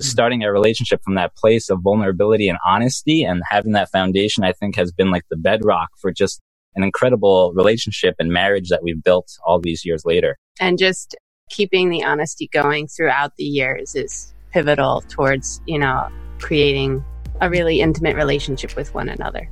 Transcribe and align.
Mm-hmm. 0.00 0.10
starting 0.10 0.44
a 0.44 0.52
relationship 0.52 1.02
from 1.02 1.16
that 1.16 1.34
place 1.34 1.68
of 1.68 1.80
vulnerability 1.82 2.48
and 2.48 2.56
honesty 2.64 3.24
and 3.24 3.42
having 3.50 3.72
that 3.72 3.90
foundation, 3.90 4.44
I 4.44 4.52
think 4.52 4.76
has 4.76 4.92
been 4.92 5.10
like 5.10 5.24
the 5.28 5.36
bedrock 5.36 5.88
for 6.00 6.12
just 6.12 6.40
an 6.76 6.84
incredible 6.84 7.52
relationship 7.52 8.14
and 8.20 8.30
marriage 8.30 8.68
that 8.68 8.84
we've 8.84 9.02
built 9.02 9.28
all 9.44 9.60
these 9.60 9.84
years 9.84 10.04
later. 10.04 10.38
And 10.60 10.78
just 10.78 11.16
keeping 11.50 11.90
the 11.90 12.04
honesty 12.04 12.48
going 12.52 12.86
throughout 12.86 13.34
the 13.38 13.44
years 13.44 13.96
is 13.96 14.32
pivotal 14.52 15.00
towards, 15.08 15.60
you 15.66 15.80
know, 15.80 16.08
creating 16.38 17.02
a 17.40 17.50
really 17.50 17.80
intimate 17.80 18.14
relationship 18.14 18.76
with 18.76 18.94
one 18.94 19.08
another. 19.08 19.50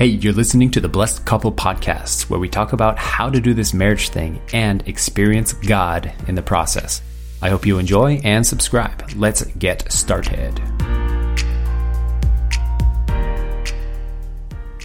Hey, 0.00 0.06
you're 0.06 0.32
listening 0.32 0.70
to 0.70 0.80
the 0.80 0.88
Blessed 0.88 1.26
Couple 1.26 1.52
Podcast, 1.52 2.30
where 2.30 2.40
we 2.40 2.48
talk 2.48 2.72
about 2.72 2.96
how 2.96 3.28
to 3.28 3.38
do 3.38 3.52
this 3.52 3.74
marriage 3.74 4.08
thing 4.08 4.40
and 4.50 4.82
experience 4.88 5.52
God 5.52 6.10
in 6.26 6.34
the 6.34 6.40
process. 6.40 7.02
I 7.42 7.50
hope 7.50 7.66
you 7.66 7.78
enjoy 7.78 8.18
and 8.24 8.46
subscribe. 8.46 9.10
Let's 9.14 9.44
get 9.58 9.92
started. 9.92 10.58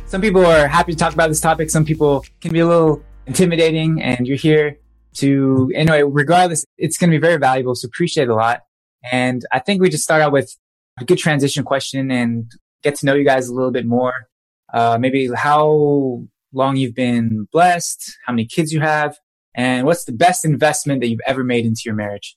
Some 0.06 0.20
people 0.20 0.46
are 0.46 0.68
happy 0.68 0.92
to 0.92 0.98
talk 0.98 1.14
about 1.14 1.30
this 1.30 1.40
topic. 1.40 1.70
Some 1.70 1.86
people 1.86 2.26
can 2.42 2.52
be 2.52 2.60
a 2.60 2.68
little 2.68 3.02
intimidating, 3.26 4.02
and 4.02 4.28
you're 4.28 4.36
here 4.36 4.80
to, 5.14 5.72
anyway, 5.74 6.04
regardless, 6.04 6.66
it's 6.78 6.98
going 6.98 7.10
to 7.10 7.18
be 7.18 7.22
very 7.22 7.38
valuable. 7.38 7.74
So 7.74 7.86
appreciate 7.86 8.26
it 8.26 8.32
a 8.32 8.36
lot. 8.36 8.64
And 9.10 9.46
I 9.54 9.60
think 9.60 9.82
we 9.82 9.90
just 9.90 10.04
start 10.04 10.22
out 10.22 10.34
with 10.34 10.54
a 11.00 11.06
good 11.06 11.20
transition 11.20 11.64
question 11.64 12.12
and 12.12 12.52
get 12.84 12.96
to 12.96 13.06
know 13.06 13.14
you 13.14 13.24
guys 13.24 13.48
a 13.48 13.54
little 13.54 13.72
bit 13.72 13.86
more 13.86 14.28
uh, 14.76 14.98
maybe 15.00 15.30
how 15.34 16.28
long 16.52 16.76
you've 16.76 16.94
been 16.94 17.48
blessed, 17.52 18.18
how 18.26 18.34
many 18.34 18.46
kids 18.46 18.74
you 18.74 18.82
have, 18.82 19.18
and 19.56 19.86
what's 19.86 20.04
the 20.04 20.12
best 20.12 20.44
investment 20.44 21.00
that 21.00 21.08
you've 21.08 21.22
ever 21.26 21.46
made 21.46 21.66
into 21.66 21.84
your 21.86 21.96
marriage. 21.96 22.36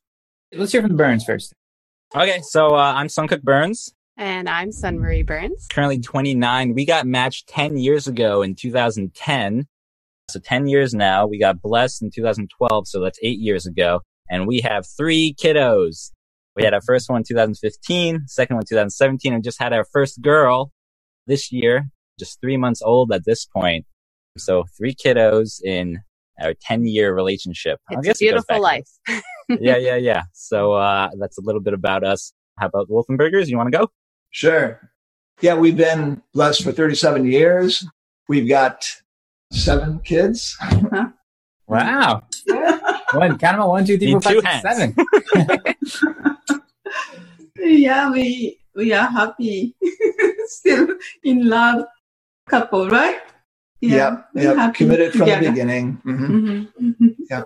Let's 0.55 0.70
hear 0.70 0.80
from 0.80 0.93
the 0.93 0.96
Burns 0.96 1.24
first. 1.24 1.52
Okay, 2.15 2.41
so 2.43 2.77
uh, 2.77 2.93
I'm 2.95 3.09
Suncook 3.09 3.43
Burns. 3.43 3.93
And 4.16 4.49
I'm 4.49 4.71
Sun 4.71 5.01
Marie 5.01 5.24
Burns. 5.24 5.66
Currently 5.71 6.01
29. 6.01 6.74
We 6.74 6.87
got 6.87 7.07
matched 7.07 7.49
10 7.49 7.77
years 7.77 8.07
ago 8.07 8.43
in 8.43 8.55
2010. 8.55 9.66
So 10.30 10.38
10 10.38 10.66
years 10.68 10.95
now. 10.95 11.27
We 11.27 11.38
got 11.38 11.60
blessed 11.60 12.02
in 12.02 12.10
2012. 12.12 12.88
So 12.88 13.01
that's 13.01 13.18
eight 13.23 13.40
years 13.40 13.66
ago. 13.66 14.01
And 14.30 14.46
we 14.46 14.60
have 14.60 14.87
three 14.87 15.34
kiddos. 15.34 16.12
We 16.55 16.62
had 16.62 16.73
our 16.73 16.82
first 16.82 17.10
one 17.10 17.18
in 17.18 17.24
2015, 17.24 18.27
second 18.27 18.57
one 18.57 18.62
in 18.62 18.66
2017, 18.66 19.32
and 19.32 19.45
just 19.45 19.60
had 19.60 19.73
our 19.73 19.84
first 19.84 20.21
girl 20.23 20.73
this 21.27 21.52
year 21.52 21.88
just 22.19 22.41
three 22.41 22.57
months 22.57 22.83
old 22.83 23.13
at 23.13 23.24
this 23.24 23.47
point. 23.47 23.87
So 24.37 24.65
three 24.77 24.95
kiddos 24.95 25.63
in 25.63 25.99
our 26.41 26.55
10 26.55 26.87
year 26.87 27.15
relationship. 27.15 27.80
It's 27.91 28.09
a 28.09 28.15
beautiful 28.19 28.61
life. 28.61 28.88
yeah, 29.49 29.77
yeah, 29.77 29.97
yeah. 29.97 30.23
So, 30.33 30.73
uh, 30.73 31.11
that's 31.19 31.39
a 31.39 31.43
little 31.43 31.61
bit 31.61 31.74
about 31.74 32.05
us. 32.05 32.33
How 32.59 32.66
about 32.66 32.89
Wolfenbergers? 32.89 33.49
You 33.49 33.57
want 33.57 33.71
to 33.73 33.79
go? 33.79 33.91
Sure. 34.30 34.80
Yeah, 35.41 35.55
we've 35.55 35.77
been 35.77 36.23
blessed 36.33 36.65
for 36.65 36.73
37 36.73 37.27
years. 37.27 37.87
We've 38.29 38.49
got 38.49 38.91
seven 39.52 40.01
kids. 40.01 40.57
Uh-huh. 40.61 41.09
Wow. 41.66 42.23
one, 43.13 43.39
count 43.39 43.41
them 43.41 43.61
all. 43.61 43.71
One, 43.71 43.85
two, 43.85 43.99
three, 43.99 44.13
four, 44.13 44.21
five, 44.21 44.63
six, 44.63 44.63
seven. 44.63 44.96
yeah, 47.57 48.11
we, 48.11 48.59
we 48.74 48.93
are 48.93 49.09
happy. 49.09 49.77
Still 50.46 50.89
in 51.23 51.49
love 51.49 51.85
couple, 52.49 52.88
right? 52.88 53.21
Yeah, 53.80 54.23
yeah, 54.35 54.54
yeah. 54.54 54.71
committed 54.73 55.13
from 55.13 55.21
together. 55.21 55.45
the 55.45 55.51
beginning. 55.51 56.02
Mm-hmm. 56.04 56.24
Mm-hmm. 56.24 56.87
Mm-hmm. 56.87 57.07
Yeah, 57.30 57.43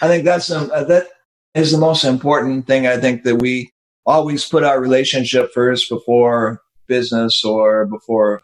I 0.00 0.08
think 0.08 0.24
that's 0.24 0.50
um, 0.50 0.70
uh, 0.72 0.84
that 0.84 1.08
is 1.54 1.72
the 1.72 1.78
most 1.78 2.04
important 2.04 2.66
thing. 2.66 2.86
I 2.86 2.96
think 2.96 3.24
that 3.24 3.36
we 3.36 3.70
always 4.06 4.46
put 4.46 4.64
our 4.64 4.80
relationship 4.80 5.52
first 5.52 5.88
before 5.90 6.62
business 6.86 7.44
or 7.44 7.86
before 7.86 8.40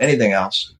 anything 0.00 0.32
else. 0.32 0.74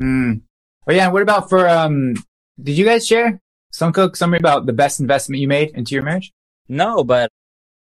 Mm. 0.00 0.42
Well, 0.86 0.96
yeah. 0.96 1.08
What 1.08 1.22
about 1.22 1.48
for 1.48 1.68
um? 1.68 2.14
Did 2.60 2.76
you 2.76 2.84
guys 2.84 3.06
share 3.06 3.40
Suncook 3.72 4.16
Sunmarie 4.16 4.40
about 4.40 4.66
the 4.66 4.72
best 4.72 4.98
investment 4.98 5.40
you 5.40 5.46
made 5.46 5.70
into 5.70 5.94
your 5.94 6.02
marriage? 6.02 6.32
No, 6.68 7.04
but 7.04 7.30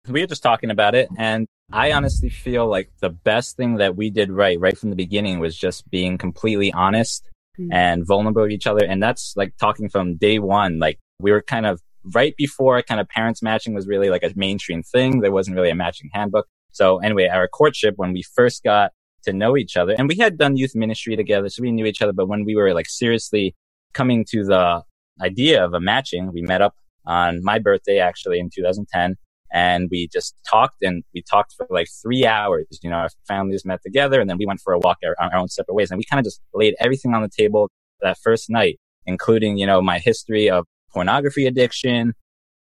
we 0.08 0.22
were 0.22 0.28
just 0.28 0.44
talking 0.44 0.70
about 0.70 0.94
it, 0.94 1.10
and 1.18 1.48
I 1.72 1.92
honestly 1.92 2.30
feel 2.30 2.68
like 2.68 2.92
the 3.02 3.10
best 3.10 3.58
thing 3.58 3.76
that 3.76 3.96
we 3.96 4.10
did 4.10 4.32
right, 4.32 4.60
right 4.60 4.78
from 4.78 4.90
the 4.90 4.96
beginning 4.96 5.40
was 5.40 5.58
just 5.58 5.90
being 5.90 6.18
completely 6.18 6.72
honest 6.72 7.30
mm-hmm. 7.60 7.72
and 7.74 8.06
vulnerable 8.06 8.44
with 8.44 8.52
each 8.52 8.68
other. 8.68 8.86
And 8.86 9.04
that's 9.04 9.36
like 9.36 9.58
talking 9.58 9.90
from 9.90 10.16
day 10.16 10.40
one. 10.40 10.80
Like 10.80 10.98
we 11.20 11.32
were 11.32 11.42
kind 11.42 11.66
of 11.66 11.82
right 12.14 12.34
before 12.38 12.82
kind 12.84 13.02
of 13.02 13.10
parents 13.10 13.42
matching 13.42 13.74
was 13.74 13.86
really 13.86 14.10
like 14.10 14.24
a 14.24 14.32
mainstream 14.36 14.82
thing. 14.82 15.20
There 15.20 15.32
wasn't 15.32 15.58
really 15.58 15.70
a 15.70 15.76
matching 15.76 16.10
handbook. 16.14 16.48
So 16.72 17.00
anyway, 17.00 17.28
our 17.28 17.50
courtship, 17.50 17.96
when 17.98 18.14
we 18.14 18.24
first 18.24 18.64
got 18.64 18.92
to 19.24 19.34
know 19.34 19.58
each 19.58 19.76
other 19.76 19.94
and 19.98 20.08
we 20.08 20.16
had 20.16 20.38
done 20.38 20.56
youth 20.56 20.74
ministry 20.74 21.18
together. 21.18 21.50
So 21.50 21.62
we 21.62 21.72
knew 21.72 21.86
each 21.86 22.02
other. 22.02 22.14
But 22.14 22.30
when 22.30 22.46
we 22.46 22.56
were 22.56 22.74
like 22.74 22.88
seriously 22.88 23.56
coming 23.94 24.24
to 24.30 24.46
the 24.46 24.84
idea 25.22 25.66
of 25.66 25.74
a 25.74 25.82
matching, 25.82 26.32
we 26.32 26.42
met 26.42 26.62
up 26.62 26.76
on 27.06 27.44
my 27.44 27.60
birthday 27.60 28.00
actually 28.00 28.40
in 28.40 28.50
2010 28.50 29.18
and 29.52 29.88
we 29.90 30.08
just 30.12 30.36
talked 30.50 30.82
and 30.82 31.04
we 31.14 31.22
talked 31.22 31.54
for 31.54 31.68
like 31.70 31.88
three 32.02 32.26
hours. 32.26 32.66
You 32.82 32.90
know, 32.90 32.98
our 32.98 33.10
families 33.28 33.66
met 33.66 33.82
together 33.84 34.20
and 34.20 34.30
then 34.30 34.38
we 34.38 34.46
went 34.46 34.62
for 34.62 34.74
a 34.74 34.80
walk 34.80 34.98
our, 35.06 35.16
our 35.20 35.40
own 35.40 35.48
separate 35.48 35.76
ways. 35.76 35.92
And 35.92 35.98
we 35.98 36.04
kind 36.04 36.20
of 36.20 36.26
just 36.26 36.42
laid 36.54 36.76
everything 36.80 37.14
on 37.14 37.22
the 37.22 37.30
table 37.30 37.70
that 38.02 38.18
first 38.22 38.50
night, 38.50 38.80
including, 39.06 39.58
you 39.58 39.66
know, 39.66 39.82
my 39.82 40.00
history 40.00 40.50
of 40.50 40.66
pornography 40.92 41.46
addiction, 41.46 42.14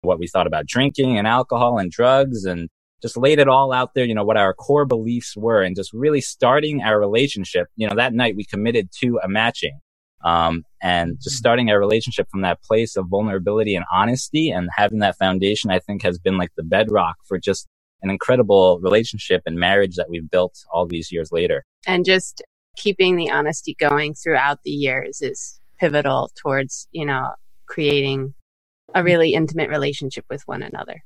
what 0.01 0.19
we 0.19 0.27
thought 0.27 0.47
about 0.47 0.65
drinking 0.65 1.17
and 1.17 1.27
alcohol 1.27 1.77
and 1.77 1.91
drugs 1.91 2.45
and 2.45 2.69
just 3.01 3.17
laid 3.17 3.39
it 3.39 3.47
all 3.47 3.71
out 3.71 3.93
there, 3.93 4.05
you 4.05 4.13
know, 4.13 4.25
what 4.25 4.37
our 4.37 4.53
core 4.53 4.85
beliefs 4.85 5.35
were 5.37 5.61
and 5.61 5.75
just 5.75 5.93
really 5.93 6.21
starting 6.21 6.81
our 6.81 6.99
relationship. 6.99 7.67
You 7.75 7.87
know, 7.87 7.95
that 7.95 8.13
night 8.13 8.35
we 8.35 8.43
committed 8.45 8.89
to 8.99 9.19
a 9.23 9.27
matching. 9.27 9.79
Um, 10.23 10.65
and 10.81 11.17
just 11.21 11.37
starting 11.37 11.69
a 11.69 11.79
relationship 11.79 12.29
from 12.29 12.41
that 12.41 12.61
place 12.61 12.95
of 12.95 13.07
vulnerability 13.07 13.75
and 13.75 13.85
honesty 13.93 14.49
and 14.49 14.69
having 14.75 14.99
that 14.99 15.17
foundation, 15.17 15.71
I 15.71 15.79
think 15.79 16.03
has 16.03 16.17
been 16.19 16.37
like 16.37 16.51
the 16.55 16.63
bedrock 16.63 17.15
for 17.25 17.37
just 17.37 17.67
an 18.01 18.09
incredible 18.09 18.79
relationship 18.81 19.41
and 19.45 19.57
marriage 19.57 19.95
that 19.95 20.09
we've 20.09 20.29
built 20.29 20.63
all 20.71 20.85
these 20.85 21.11
years 21.11 21.31
later. 21.31 21.65
And 21.85 22.05
just 22.05 22.41
keeping 22.75 23.15
the 23.15 23.29
honesty 23.29 23.75
going 23.79 24.13
throughout 24.13 24.59
the 24.63 24.71
years 24.71 25.21
is 25.21 25.59
pivotal 25.79 26.31
towards, 26.35 26.87
you 26.91 27.05
know, 27.05 27.31
creating 27.67 28.33
a 28.95 29.03
really 29.03 29.33
intimate 29.33 29.69
relationship 29.69 30.25
with 30.29 30.41
one 30.45 30.63
another. 30.63 31.03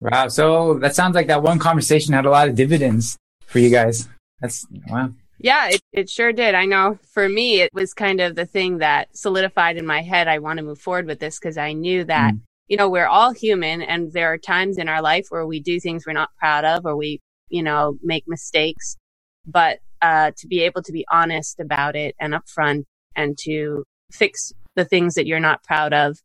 Wow. 0.00 0.28
So 0.28 0.74
that 0.78 0.94
sounds 0.94 1.14
like 1.14 1.26
that 1.26 1.42
one 1.42 1.58
conversation 1.58 2.14
had 2.14 2.24
a 2.24 2.30
lot 2.30 2.48
of 2.48 2.54
dividends 2.54 3.16
for 3.46 3.58
you 3.58 3.70
guys. 3.70 4.08
That's 4.40 4.66
wow. 4.88 5.10
Yeah, 5.42 5.70
it, 5.70 5.80
it 5.92 6.10
sure 6.10 6.32
did. 6.32 6.54
I 6.54 6.66
know 6.66 6.98
for 7.12 7.26
me, 7.26 7.62
it 7.62 7.70
was 7.72 7.94
kind 7.94 8.20
of 8.20 8.36
the 8.36 8.44
thing 8.44 8.78
that 8.78 9.16
solidified 9.16 9.78
in 9.78 9.86
my 9.86 10.02
head. 10.02 10.28
I 10.28 10.38
want 10.38 10.58
to 10.58 10.64
move 10.64 10.78
forward 10.78 11.06
with 11.06 11.18
this 11.18 11.38
because 11.38 11.56
I 11.56 11.72
knew 11.72 12.04
that, 12.04 12.34
mm. 12.34 12.40
you 12.68 12.76
know, 12.76 12.90
we're 12.90 13.06
all 13.06 13.32
human 13.32 13.80
and 13.80 14.12
there 14.12 14.30
are 14.30 14.38
times 14.38 14.76
in 14.76 14.86
our 14.86 15.00
life 15.00 15.26
where 15.30 15.46
we 15.46 15.58
do 15.58 15.80
things 15.80 16.04
we're 16.06 16.12
not 16.12 16.28
proud 16.38 16.66
of 16.66 16.84
or 16.84 16.94
we, 16.94 17.20
you 17.48 17.62
know, 17.62 17.96
make 18.02 18.24
mistakes. 18.26 18.98
But, 19.46 19.78
uh, 20.02 20.32
to 20.36 20.46
be 20.46 20.60
able 20.60 20.82
to 20.82 20.92
be 20.92 21.06
honest 21.10 21.58
about 21.58 21.96
it 21.96 22.14
and 22.20 22.34
upfront 22.34 22.84
and 23.16 23.38
to 23.44 23.84
fix 24.12 24.52
the 24.76 24.84
things 24.84 25.14
that 25.14 25.26
you're 25.26 25.40
not 25.40 25.64
proud 25.64 25.94
of, 25.94 26.18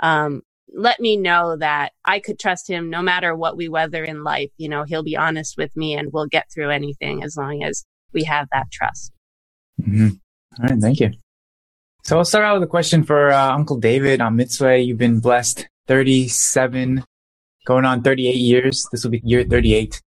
um, 0.00 0.42
let 0.72 1.00
me 1.00 1.16
know 1.16 1.56
that 1.56 1.90
I 2.04 2.20
could 2.20 2.38
trust 2.38 2.70
him 2.70 2.88
no 2.88 3.02
matter 3.02 3.34
what 3.34 3.56
we 3.56 3.68
weather 3.68 4.04
in 4.04 4.22
life. 4.22 4.50
You 4.58 4.68
know, 4.68 4.84
he'll 4.84 5.02
be 5.02 5.16
honest 5.16 5.56
with 5.58 5.76
me 5.76 5.94
and 5.94 6.12
we'll 6.12 6.26
get 6.26 6.46
through 6.54 6.70
anything 6.70 7.24
as 7.24 7.36
long 7.36 7.64
as 7.64 7.84
we 8.12 8.24
have 8.24 8.48
that 8.52 8.70
trust. 8.70 9.12
Mm-hmm. 9.80 10.08
All 10.58 10.68
right, 10.68 10.80
thank 10.80 11.00
you. 11.00 11.10
So 12.04 12.18
I'll 12.18 12.24
start 12.24 12.44
out 12.44 12.54
with 12.54 12.62
a 12.62 12.70
question 12.70 13.04
for 13.04 13.30
uh, 13.30 13.54
Uncle 13.54 13.78
David 13.78 14.20
on 14.20 14.36
Mitsue. 14.36 14.84
You've 14.84 14.98
been 14.98 15.20
blessed 15.20 15.68
37, 15.86 17.04
going 17.66 17.84
on 17.84 18.02
38 18.02 18.36
years. 18.36 18.86
This 18.90 19.04
will 19.04 19.10
be 19.10 19.20
year 19.24 19.44
38. 19.44 20.00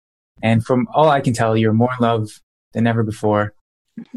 And 0.42 0.66
from 0.66 0.88
all 0.94 1.10
I 1.10 1.22
can 1.22 1.34
tell, 1.34 1.56
you're 1.56 1.74
more 1.74 1.92
in 2.00 2.04
love 2.04 2.30
than 2.74 2.88
ever 2.88 3.04
before. 3.04 3.54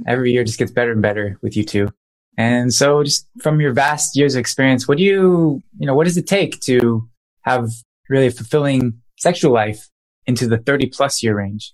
Every 0.07 0.33
year 0.33 0.45
just 0.45 0.59
gets 0.59 0.71
better 0.71 0.93
and 0.93 1.03
better 1.03 1.39
with 1.43 1.57
you 1.57 1.65
two. 1.65 1.89
And 2.37 2.73
so 2.73 3.03
just 3.05 3.29
from 3.41 3.61
your 3.61 3.73
vast 3.73 4.17
years 4.17 4.35
of 4.35 4.41
experience, 4.41 4.89
what 4.89 4.99
do 4.99 5.05
you, 5.05 5.63
you 5.79 5.87
know, 5.87 5.95
what 5.95 6.05
does 6.05 6.17
it 6.17 6.27
take 6.27 6.61
to 6.63 7.09
have 7.43 7.71
really 8.09 8.27
a 8.27 8.31
fulfilling 8.31 9.01
sexual 9.19 9.53
life 9.53 9.89
into 10.27 10.47
the 10.47 10.59
30 10.59 10.87
plus 10.87 11.23
year 11.23 11.37
range? 11.37 11.73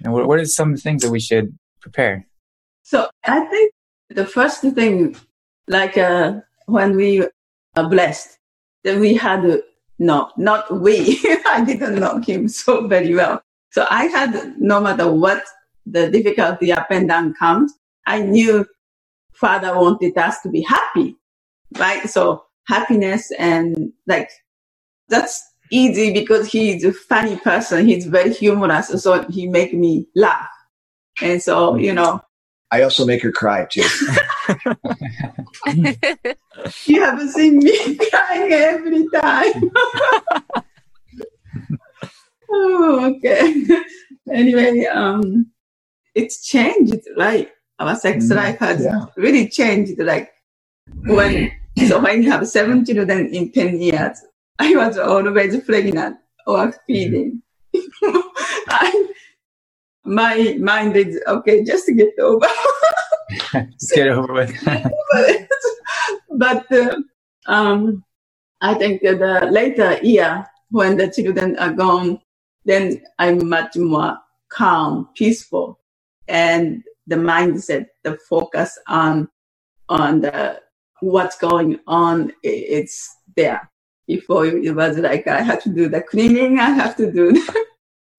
And 0.00 0.12
what, 0.12 0.26
what 0.26 0.38
are 0.38 0.44
some 0.46 0.70
of 0.70 0.76
the 0.76 0.82
things 0.82 1.02
that 1.02 1.10
we 1.10 1.20
should 1.20 1.56
prepare? 1.80 2.26
So 2.82 3.08
I 3.24 3.40
think 3.46 3.72
the 4.10 4.26
first 4.26 4.60
thing, 4.60 5.16
like 5.68 5.96
uh, 5.96 6.40
when 6.66 6.96
we 6.96 7.26
are 7.76 7.88
blessed, 7.88 8.38
that 8.84 8.98
we 8.98 9.14
had, 9.14 9.62
no, 9.98 10.30
not 10.36 10.80
we, 10.80 11.20
I 11.46 11.64
didn't 11.64 12.00
know 12.00 12.18
him 12.18 12.48
so 12.48 12.86
very 12.86 13.14
well. 13.14 13.42
So 13.70 13.86
I 13.90 14.06
had, 14.06 14.54
no 14.58 14.80
matter 14.80 15.10
what 15.10 15.44
the 15.86 16.10
difficulty 16.10 16.72
up 16.72 16.90
and 16.90 17.08
down 17.08 17.34
comes, 17.34 17.72
I 18.06 18.22
knew 18.22 18.66
Father 19.32 19.74
wanted 19.74 20.16
us 20.18 20.40
to 20.42 20.50
be 20.50 20.62
happy, 20.62 21.16
right? 21.78 22.08
So 22.08 22.44
happiness 22.66 23.30
and 23.38 23.92
like 24.06 24.30
that's 25.08 25.51
easy 25.72 26.12
because 26.12 26.46
he's 26.52 26.84
a 26.84 26.92
funny 26.92 27.36
person. 27.36 27.88
He's 27.88 28.06
very 28.06 28.32
humorous. 28.32 28.88
So 29.02 29.24
he 29.30 29.48
make 29.48 29.74
me 29.74 30.06
laugh. 30.14 30.48
And 31.20 31.42
so, 31.42 31.76
you 31.76 31.92
know. 31.92 32.20
I 32.70 32.82
also 32.82 33.04
make 33.04 33.22
her 33.22 33.32
cry 33.32 33.66
too. 33.66 33.82
you 36.86 37.02
haven't 37.02 37.30
seen 37.30 37.58
me 37.58 37.96
crying 38.10 38.52
every 38.52 39.08
time. 39.08 39.70
oh, 42.50 43.14
okay. 43.16 43.66
anyway, 44.32 44.86
um, 44.86 45.50
it's 46.14 46.46
changed, 46.46 47.00
right? 47.16 47.50
Our 47.78 47.96
sex 47.96 48.26
mm, 48.26 48.36
life 48.36 48.58
has 48.58 48.84
yeah. 48.84 49.06
really 49.16 49.48
changed. 49.48 49.98
Like 49.98 50.30
when, 51.04 51.52
so 51.88 52.00
when 52.00 52.22
you 52.22 52.30
have 52.30 52.46
seven 52.48 52.84
children 52.84 53.34
in 53.34 53.52
10 53.52 53.80
years, 53.80 54.18
I 54.58 54.74
was 54.76 54.98
always 54.98 55.60
pregnant 55.64 56.18
or 56.46 56.72
feeding. 56.86 57.42
I, 58.68 59.08
my 60.04 60.56
mind 60.60 60.96
is 60.96 61.20
okay, 61.26 61.64
just 61.64 61.86
to 61.86 61.94
get 61.94 62.18
over. 62.20 62.46
just 63.52 63.92
get 63.94 64.08
over 64.08 64.32
with. 64.32 64.52
but 66.36 66.70
uh, 66.72 66.96
um, 67.46 68.04
I 68.60 68.74
think 68.74 69.02
that 69.02 69.18
the 69.18 69.48
later 69.50 69.98
year 70.02 70.46
when 70.70 70.96
the 70.96 71.10
children 71.10 71.58
are 71.58 71.72
gone, 71.72 72.20
then 72.64 73.02
I'm 73.18 73.48
much 73.48 73.76
more 73.76 74.18
calm, 74.48 75.08
peaceful, 75.16 75.78
and 76.28 76.82
the 77.06 77.16
mindset, 77.16 77.86
the 78.04 78.18
focus 78.28 78.78
on 78.88 79.28
on 79.88 80.20
the 80.20 80.60
what's 81.00 81.36
going 81.36 81.80
on, 81.86 82.32
it's 82.42 83.14
there. 83.36 83.68
Before 84.06 84.46
it 84.46 84.74
was 84.74 84.98
like 84.98 85.26
I 85.26 85.42
have 85.42 85.62
to 85.62 85.68
do 85.68 85.88
the 85.88 86.02
cleaning, 86.02 86.58
I 86.58 86.70
have 86.70 86.96
to 86.96 87.10
do 87.10 87.32
the 87.32 87.64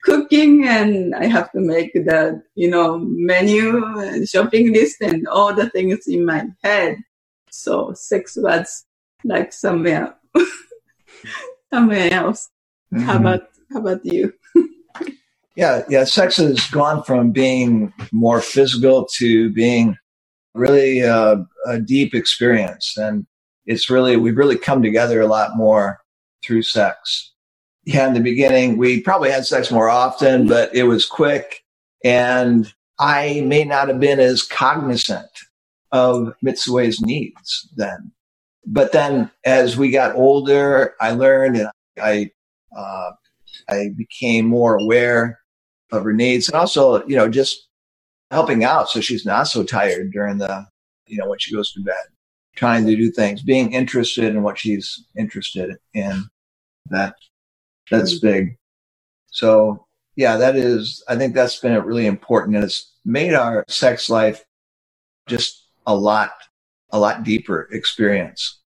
cooking, 0.02 0.66
and 0.66 1.14
I 1.14 1.26
have 1.26 1.50
to 1.52 1.60
make 1.60 1.92
the 1.92 2.42
you 2.54 2.70
know 2.70 2.98
menu 2.98 3.84
and 3.98 4.28
shopping 4.28 4.72
list 4.72 5.00
and 5.00 5.26
all 5.28 5.54
the 5.54 5.70
things 5.70 6.06
in 6.06 6.24
my 6.24 6.46
head. 6.62 6.98
So 7.50 7.92
sex 7.94 8.36
was 8.36 8.84
like 9.24 9.52
somewhere 9.52 10.14
somewhere 11.72 12.12
else. 12.12 12.50
Mm-hmm. 12.92 13.04
How 13.04 13.16
about 13.18 13.42
how 13.72 13.80
about 13.80 14.04
you? 14.04 14.32
yeah, 15.56 15.82
yeah. 15.88 16.04
Sex 16.04 16.36
has 16.36 16.60
gone 16.70 17.02
from 17.02 17.32
being 17.32 17.92
more 18.12 18.40
physical 18.40 19.06
to 19.16 19.50
being 19.50 19.96
really 20.54 21.02
uh, 21.02 21.36
a 21.66 21.80
deep 21.80 22.14
experience, 22.14 22.94
and 22.96 23.26
it's 23.66 23.90
really 23.90 24.16
we've 24.16 24.36
really 24.36 24.58
come 24.58 24.82
together 24.82 25.20
a 25.20 25.26
lot 25.26 25.56
more 25.56 26.00
through 26.44 26.62
sex. 26.62 27.32
Yeah, 27.84 28.06
in 28.06 28.14
the 28.14 28.20
beginning, 28.20 28.78
we 28.78 29.00
probably 29.00 29.30
had 29.30 29.44
sex 29.46 29.70
more 29.70 29.88
often, 29.88 30.46
but 30.46 30.74
it 30.74 30.84
was 30.84 31.04
quick, 31.04 31.62
and 32.02 32.72
I 32.98 33.42
may 33.46 33.64
not 33.64 33.88
have 33.88 34.00
been 34.00 34.20
as 34.20 34.42
cognizant 34.42 35.28
of 35.92 36.34
Mitsue's 36.44 37.00
needs 37.00 37.68
then. 37.76 38.12
But 38.66 38.92
then, 38.92 39.30
as 39.44 39.76
we 39.76 39.90
got 39.90 40.16
older, 40.16 40.94
I 41.00 41.10
learned 41.10 41.56
and 41.56 41.68
I 42.00 42.30
uh, 42.76 43.10
I 43.68 43.90
became 43.96 44.46
more 44.46 44.76
aware 44.76 45.38
of 45.92 46.04
her 46.04 46.12
needs 46.12 46.48
and 46.48 46.56
also, 46.56 47.04
you 47.06 47.16
know, 47.16 47.28
just 47.28 47.68
helping 48.30 48.64
out 48.64 48.88
so 48.88 49.00
she's 49.00 49.24
not 49.24 49.44
so 49.44 49.62
tired 49.62 50.12
during 50.12 50.38
the, 50.38 50.66
you 51.06 51.16
know, 51.16 51.28
when 51.28 51.38
she 51.38 51.54
goes 51.54 51.72
to 51.72 51.82
bed, 51.82 51.94
trying 52.54 52.86
to 52.86 52.96
do 52.96 53.10
things, 53.10 53.42
being 53.42 53.72
interested 53.72 54.24
in 54.24 54.42
what 54.42 54.58
she's 54.58 55.04
interested 55.16 55.76
in. 55.92 56.24
That 56.90 57.14
that's 57.90 58.18
mm-hmm. 58.18 58.26
big. 58.26 58.56
So 59.30 59.86
yeah, 60.16 60.36
that 60.36 60.56
is. 60.56 61.02
I 61.08 61.16
think 61.16 61.34
that's 61.34 61.58
been 61.58 61.80
really 61.82 62.06
important, 62.06 62.56
and 62.56 62.64
it's 62.64 62.92
made 63.04 63.34
our 63.34 63.64
sex 63.68 64.08
life 64.08 64.44
just 65.26 65.68
a 65.86 65.94
lot, 65.94 66.32
a 66.90 66.98
lot 66.98 67.24
deeper 67.24 67.68
experience. 67.72 68.60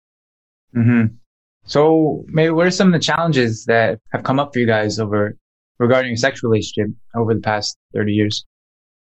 Mm-hmm. 0.74 1.14
So 1.64 2.24
maybe 2.28 2.50
what 2.50 2.66
are 2.66 2.70
some 2.70 2.88
of 2.88 2.92
the 2.92 3.04
challenges 3.04 3.64
that 3.66 4.00
have 4.12 4.22
come 4.22 4.40
up 4.40 4.52
for 4.52 4.58
you 4.58 4.66
guys 4.66 4.98
over 4.98 5.36
regarding 5.78 6.10
your 6.10 6.16
sex 6.16 6.42
relationship 6.42 6.90
over 7.14 7.34
the 7.34 7.40
past 7.40 7.76
30 7.94 8.12
years? 8.12 8.44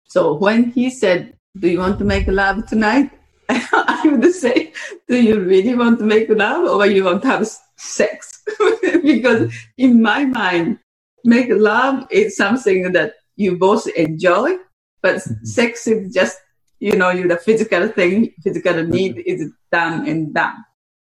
So 0.04 0.34
when 0.34 0.70
he 0.70 0.90
said, 0.90 1.34
do 1.58 1.68
you 1.68 1.78
want 1.78 1.98
to 1.98 2.04
make 2.04 2.26
love 2.26 2.66
tonight? 2.66 3.10
I 3.48 4.02
would 4.04 4.32
say, 4.34 4.72
do 5.08 5.20
you 5.20 5.40
really 5.40 5.74
want 5.74 5.98
to 5.98 6.04
make 6.04 6.28
love 6.28 6.68
or 6.68 6.86
you 6.86 7.04
want 7.04 7.22
to 7.22 7.28
have 7.28 7.48
sex? 7.76 8.42
because 9.02 9.52
in 9.76 10.02
my 10.02 10.24
mind, 10.24 10.78
make 11.24 11.48
love 11.50 12.06
is 12.10 12.36
something 12.36 12.92
that 12.92 13.14
you 13.36 13.58
both 13.58 13.86
enjoy, 13.88 14.56
but 15.02 15.16
mm-hmm. 15.16 15.44
sex 15.44 15.86
is 15.86 16.12
just, 16.12 16.38
you 16.80 16.96
know, 16.96 17.12
the 17.14 17.36
physical 17.36 17.88
thing, 17.88 18.32
physical 18.42 18.82
need 18.84 19.22
is 19.24 19.50
done 19.70 20.06
and 20.08 20.34
done. 20.34 20.64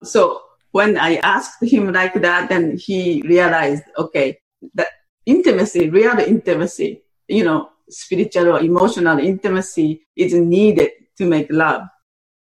So 0.02 0.43
when 0.73 0.99
I 0.99 1.17
asked 1.17 1.62
him 1.62 1.93
like 1.93 2.14
that, 2.20 2.49
then 2.49 2.76
he 2.76 3.23
realized, 3.23 3.84
okay, 3.99 4.38
that 4.75 4.88
intimacy, 5.25 5.90
real 5.90 6.19
intimacy, 6.19 7.02
you 7.28 7.44
know, 7.44 7.70
spiritual 7.88 8.49
or 8.49 8.61
emotional 8.61 9.19
intimacy 9.19 10.06
is 10.17 10.34
needed 10.34 10.90
to 11.19 11.25
make 11.25 11.46
love. 11.50 11.82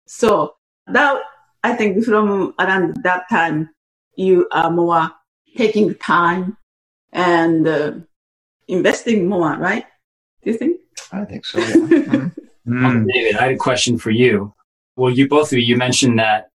So 0.08 0.56
that, 0.88 1.22
I 1.64 1.74
think 1.76 2.04
from 2.04 2.54
around 2.60 2.98
that 3.04 3.24
time, 3.30 3.70
you 4.16 4.48
are 4.52 4.72
more 4.72 5.12
taking 5.58 5.96
time 5.96 6.58
and 7.12 7.68
uh, 7.68 7.94
investing 8.68 9.28
more, 9.28 9.56
right? 9.58 9.86
Do 10.44 10.52
you 10.52 10.58
think? 10.58 10.80
I 11.12 11.26
think 11.26 11.46
so. 11.46 11.60
Yeah. 11.60 11.66
mm. 12.68 13.08
David, 13.12 13.36
I 13.36 13.44
had 13.44 13.52
a 13.52 13.58
question 13.58 13.98
for 13.98 14.12
you. 14.12 14.54
Well, 14.96 15.12
you 15.12 15.28
both 15.28 15.52
of 15.52 15.58
you, 15.58 15.66
you 15.66 15.78
mentioned 15.78 16.20
that 16.20 16.50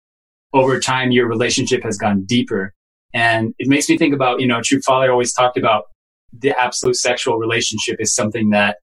over 0.54 0.80
time 0.80 1.12
your 1.12 1.28
relationship 1.28 1.84
has 1.84 1.98
gone 1.98 2.24
deeper. 2.26 2.74
And 3.14 3.54
it 3.58 3.68
makes 3.68 3.90
me 3.90 3.98
think 3.98 4.14
about, 4.14 4.40
you 4.40 4.48
know, 4.48 4.62
True 4.64 4.82
Father 4.82 5.12
always 5.12 5.34
talked 5.34 5.58
about 5.58 5.86
the 6.34 6.58
absolute 6.60 6.96
sexual 6.96 7.38
relationship 7.38 7.98
is 8.00 8.14
something 8.14 8.50
that 8.52 8.78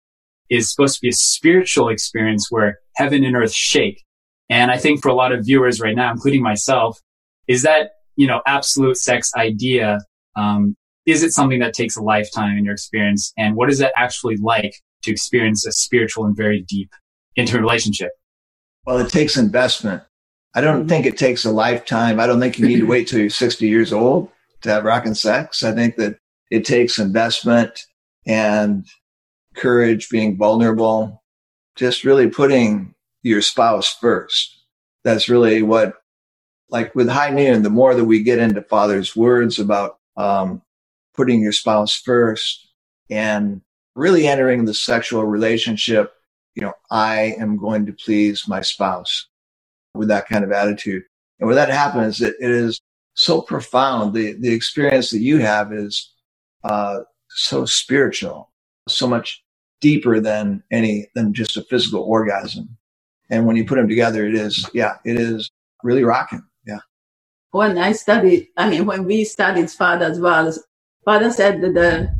is 0.50 0.70
supposed 0.70 0.96
to 0.96 1.00
be 1.00 1.08
a 1.08 1.12
spiritual 1.12 1.88
experience 1.88 2.48
where 2.50 2.78
heaven 2.96 3.24
and 3.24 3.36
earth 3.36 3.52
shake. 3.52 4.02
And 4.50 4.70
I 4.70 4.76
think 4.76 5.02
for 5.02 5.08
a 5.08 5.14
lot 5.14 5.32
of 5.32 5.44
viewers 5.44 5.80
right 5.80 5.96
now, 5.96 6.10
including 6.12 6.42
myself, 6.42 7.00
is 7.48 7.62
that, 7.62 7.92
you 8.16 8.26
know, 8.26 8.42
absolute 8.46 8.96
sex 8.96 9.32
idea, 9.36 10.00
um, 10.36 10.76
is 11.06 11.22
it 11.22 11.32
something 11.32 11.60
that 11.60 11.74
takes 11.74 11.96
a 11.96 12.02
lifetime 12.02 12.56
in 12.56 12.64
your 12.64 12.74
experience? 12.74 13.32
And 13.36 13.56
what 13.56 13.70
is 13.70 13.80
it 13.80 13.92
actually 13.96 14.36
like 14.36 14.74
to 15.02 15.10
experience 15.10 15.66
a 15.66 15.72
spiritual 15.72 16.24
and 16.24 16.36
very 16.36 16.62
deep, 16.62 16.90
intimate 17.36 17.60
relationship? 17.60 18.10
Well, 18.86 18.98
it 18.98 19.10
takes 19.10 19.36
investment. 19.36 20.02
I 20.54 20.60
don't 20.60 20.80
mm-hmm. 20.80 20.88
think 20.88 21.06
it 21.06 21.18
takes 21.18 21.44
a 21.44 21.50
lifetime. 21.50 22.20
I 22.20 22.26
don't 22.26 22.40
think 22.40 22.58
you 22.58 22.66
need 22.66 22.80
to 22.80 22.86
wait 22.86 23.08
till 23.08 23.18
you're 23.20 23.30
60 23.30 23.66
years 23.66 23.92
old 23.92 24.30
to 24.62 24.70
have 24.70 24.84
rock 24.84 25.04
and 25.06 25.16
sex. 25.16 25.62
I 25.62 25.72
think 25.72 25.96
that 25.96 26.18
it 26.50 26.64
takes 26.64 26.98
investment 26.98 27.80
and 28.26 28.86
courage, 29.54 30.08
being 30.08 30.36
vulnerable, 30.36 31.22
just 31.76 32.04
really 32.04 32.28
putting 32.28 32.93
your 33.24 33.42
spouse 33.42 33.92
first. 33.92 34.64
That's 35.02 35.28
really 35.28 35.62
what, 35.62 35.94
like 36.70 36.94
with 36.94 37.08
high 37.08 37.30
noon, 37.30 37.62
the 37.62 37.70
more 37.70 37.94
that 37.94 38.04
we 38.04 38.22
get 38.22 38.38
into 38.38 38.62
father's 38.62 39.16
words 39.16 39.58
about, 39.58 39.98
um, 40.16 40.62
putting 41.14 41.40
your 41.40 41.52
spouse 41.52 41.94
first 41.94 42.68
and 43.10 43.60
really 43.96 44.26
entering 44.26 44.64
the 44.64 44.74
sexual 44.74 45.24
relationship, 45.24 46.12
you 46.54 46.62
know, 46.62 46.72
I 46.90 47.34
am 47.38 47.56
going 47.56 47.86
to 47.86 47.92
please 47.92 48.46
my 48.46 48.60
spouse 48.60 49.26
with 49.94 50.08
that 50.08 50.28
kind 50.28 50.44
of 50.44 50.52
attitude. 50.52 51.02
And 51.40 51.48
when 51.48 51.56
that 51.56 51.70
happens, 51.70 52.20
it, 52.20 52.34
it 52.40 52.50
is 52.50 52.80
so 53.14 53.40
profound. 53.40 54.14
The, 54.14 54.32
the 54.32 54.52
experience 54.52 55.10
that 55.10 55.20
you 55.20 55.38
have 55.38 55.72
is, 55.72 56.12
uh, 56.62 57.00
so 57.30 57.64
spiritual, 57.64 58.52
so 58.88 59.06
much 59.06 59.42
deeper 59.80 60.20
than 60.20 60.62
any, 60.70 61.08
than 61.14 61.34
just 61.34 61.56
a 61.56 61.62
physical 61.62 62.02
orgasm. 62.02 62.76
And 63.30 63.46
when 63.46 63.56
you 63.56 63.64
put 63.64 63.76
them 63.76 63.88
together, 63.88 64.26
it 64.26 64.34
is, 64.34 64.68
yeah, 64.74 64.96
it 65.04 65.18
is 65.18 65.50
really 65.82 66.04
rocking. 66.04 66.42
Yeah. 66.66 66.80
When 67.50 67.78
I 67.78 67.92
studied, 67.92 68.48
I 68.56 68.68
mean, 68.68 68.86
when 68.86 69.04
we 69.04 69.24
studied 69.24 69.70
Father 69.70 70.06
as 70.06 70.58
Father 71.04 71.30
said 71.30 71.60
that 71.62 71.74
the 71.74 72.14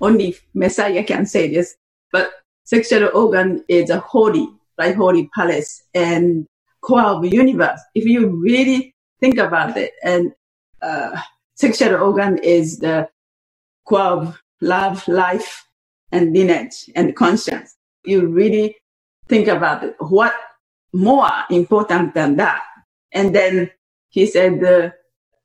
only 0.00 0.36
Messiah 0.54 1.02
can 1.04 1.26
say 1.26 1.52
this, 1.52 1.74
but 2.12 2.30
sexual 2.64 3.10
organ 3.14 3.64
is 3.68 3.90
a 3.90 4.00
holy, 4.00 4.48
like 4.78 4.94
Holy 4.96 5.30
palace. 5.34 5.82
And 5.94 6.46
core 6.86 7.02
of 7.02 7.22
the 7.22 7.28
universe. 7.28 7.80
If 7.94 8.04
you 8.04 8.28
really 8.28 8.94
think 9.20 9.38
about 9.38 9.76
it, 9.76 9.92
and 10.02 10.32
uh, 10.82 11.20
sexual 11.54 11.96
organ 11.96 12.38
is 12.38 12.78
the 12.78 13.08
core 13.86 14.00
of 14.00 14.42
love, 14.60 15.06
life, 15.08 15.66
and 16.12 16.32
lineage 16.32 16.88
and 16.94 17.16
conscience. 17.16 17.74
You 18.04 18.28
really 18.28 18.76
think 19.28 19.48
about. 19.48 19.84
What 20.10 20.34
more 20.94 21.30
important 21.50 22.14
than 22.14 22.36
that? 22.36 22.62
And 23.12 23.34
then 23.34 23.70
he 24.10 24.26
said 24.26 24.60
the 24.60 24.94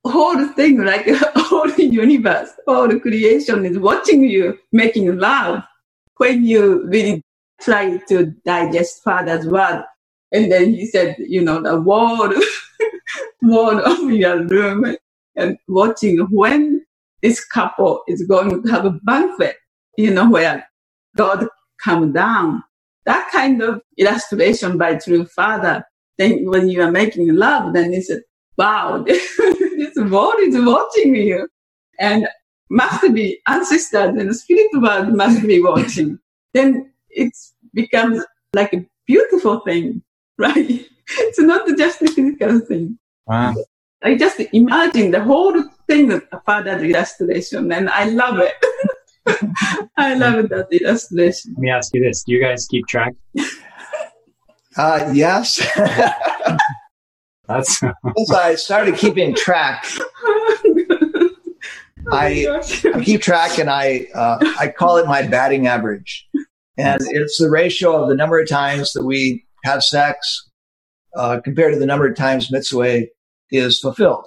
whole 0.06 0.48
thing, 0.50 0.84
like 0.84 1.08
whole 1.36 1.70
universe, 1.72 2.52
all 2.68 2.88
the 2.88 3.00
creation 3.00 3.66
is 3.66 3.80
watching 3.80 4.24
you 4.24 4.60
making 4.72 5.18
love 5.18 5.64
when 6.18 6.46
you 6.46 6.88
really 6.88 7.24
try 7.62 7.98
to 8.10 8.28
digest 8.46 9.04
father's 9.04 9.48
word. 9.48 9.84
And 10.32 10.52
then 10.52 10.74
he 10.74 10.88
said, 10.88 11.18
you 11.20 11.42
know, 11.44 11.62
the 11.62 11.80
word, 11.82 12.36
word 13.44 13.82
of 13.84 14.12
your 14.12 14.46
room 14.48 14.98
and 15.38 15.58
watching 15.68 16.20
when 16.32 16.86
this 17.24 17.44
couple 17.46 18.04
is 18.08 18.24
going 18.28 18.64
to 18.64 18.70
have 18.72 18.86
a 18.86 18.92
banquet, 19.04 19.58
you 19.98 20.12
know, 20.14 20.30
where 20.30 20.68
God 21.18 21.48
come 21.84 22.14
down. 22.14 22.64
That 23.05 23.29
kind 23.31 23.62
of 23.62 23.81
illustration 23.98 24.77
by 24.77 24.96
true 24.96 25.25
father. 25.25 25.84
Then 26.17 26.46
when 26.46 26.70
you 26.70 26.81
are 26.84 26.91
making 26.91 27.34
love, 27.36 27.74
then 27.74 27.93
it's 27.93 28.12
wow, 28.58 29.03
this 29.08 29.96
world 29.96 30.39
is 30.39 30.55
watching 30.63 31.15
you. 31.15 31.48
And 32.00 32.27
must 32.72 33.13
be 33.13 33.39
ancestors 33.48 34.15
and 34.17 34.29
the 34.29 34.34
spirit 34.34 34.70
world 34.75 35.13
must 35.13 35.46
be 35.46 35.62
watching. 35.62 36.17
then 36.53 36.91
it 37.10 37.34
becomes 37.74 38.24
like 38.53 38.74
a 38.74 38.86
beautiful 39.05 39.60
thing, 39.60 40.01
right? 40.38 40.88
It's 41.17 41.39
not 41.39 41.67
just 41.77 42.01
a 42.01 42.08
physical 42.08 42.60
thing. 42.62 42.98
Wow. 43.27 43.55
I 44.01 44.15
just 44.15 44.39
imagine 44.53 45.12
the 45.12 45.24
whole 45.24 45.62
thing 45.88 46.13
of 46.13 46.24
father's 46.46 46.81
illustration 46.81 47.72
and 47.72 47.89
I 47.89 48.05
love 48.05 48.39
it. 48.39 48.53
I 49.98 50.14
love 50.16 50.40
it 50.40 50.50
that 50.50 50.68
illustration. 50.72 51.54
Let 51.56 51.62
me 51.62 51.70
ask 51.70 51.94
you 51.94 52.04
this. 52.04 52.24
Do 52.24 52.34
you 52.34 52.42
guys 52.42 52.68
keep 52.70 52.88
track? 52.88 53.14
Uh, 54.78 55.12
yes. 55.14 55.60
That's 57.48 57.80
Since 57.80 58.32
I 58.32 58.56
started 58.56 58.96
keeping 58.96 59.36
track, 59.36 59.86
I, 62.10 62.48
I 62.96 63.02
keep 63.04 63.22
track 63.22 63.60
and 63.60 63.70
I 63.70 64.08
uh, 64.16 64.38
I 64.58 64.70
call 64.70 64.96
it 64.96 65.08
my 65.08 65.24
batting 65.24 65.68
average, 65.68 66.26
and 66.78 67.02
it's 67.10 67.38
the 67.38 67.50
ratio 67.50 68.02
of 68.02 68.08
the 68.08 68.16
number 68.16 68.40
of 68.40 68.48
times 68.48 68.94
that 68.94 69.04
we 69.04 69.46
have 69.66 69.84
sex 69.84 70.50
uh, 71.18 71.42
compared 71.44 71.74
to 71.74 71.80
the 71.80 71.86
number 71.86 72.08
of 72.08 72.16
times 72.16 72.50
Mitsue 72.50 73.08
is 73.52 73.80
fulfilled. 73.80 74.26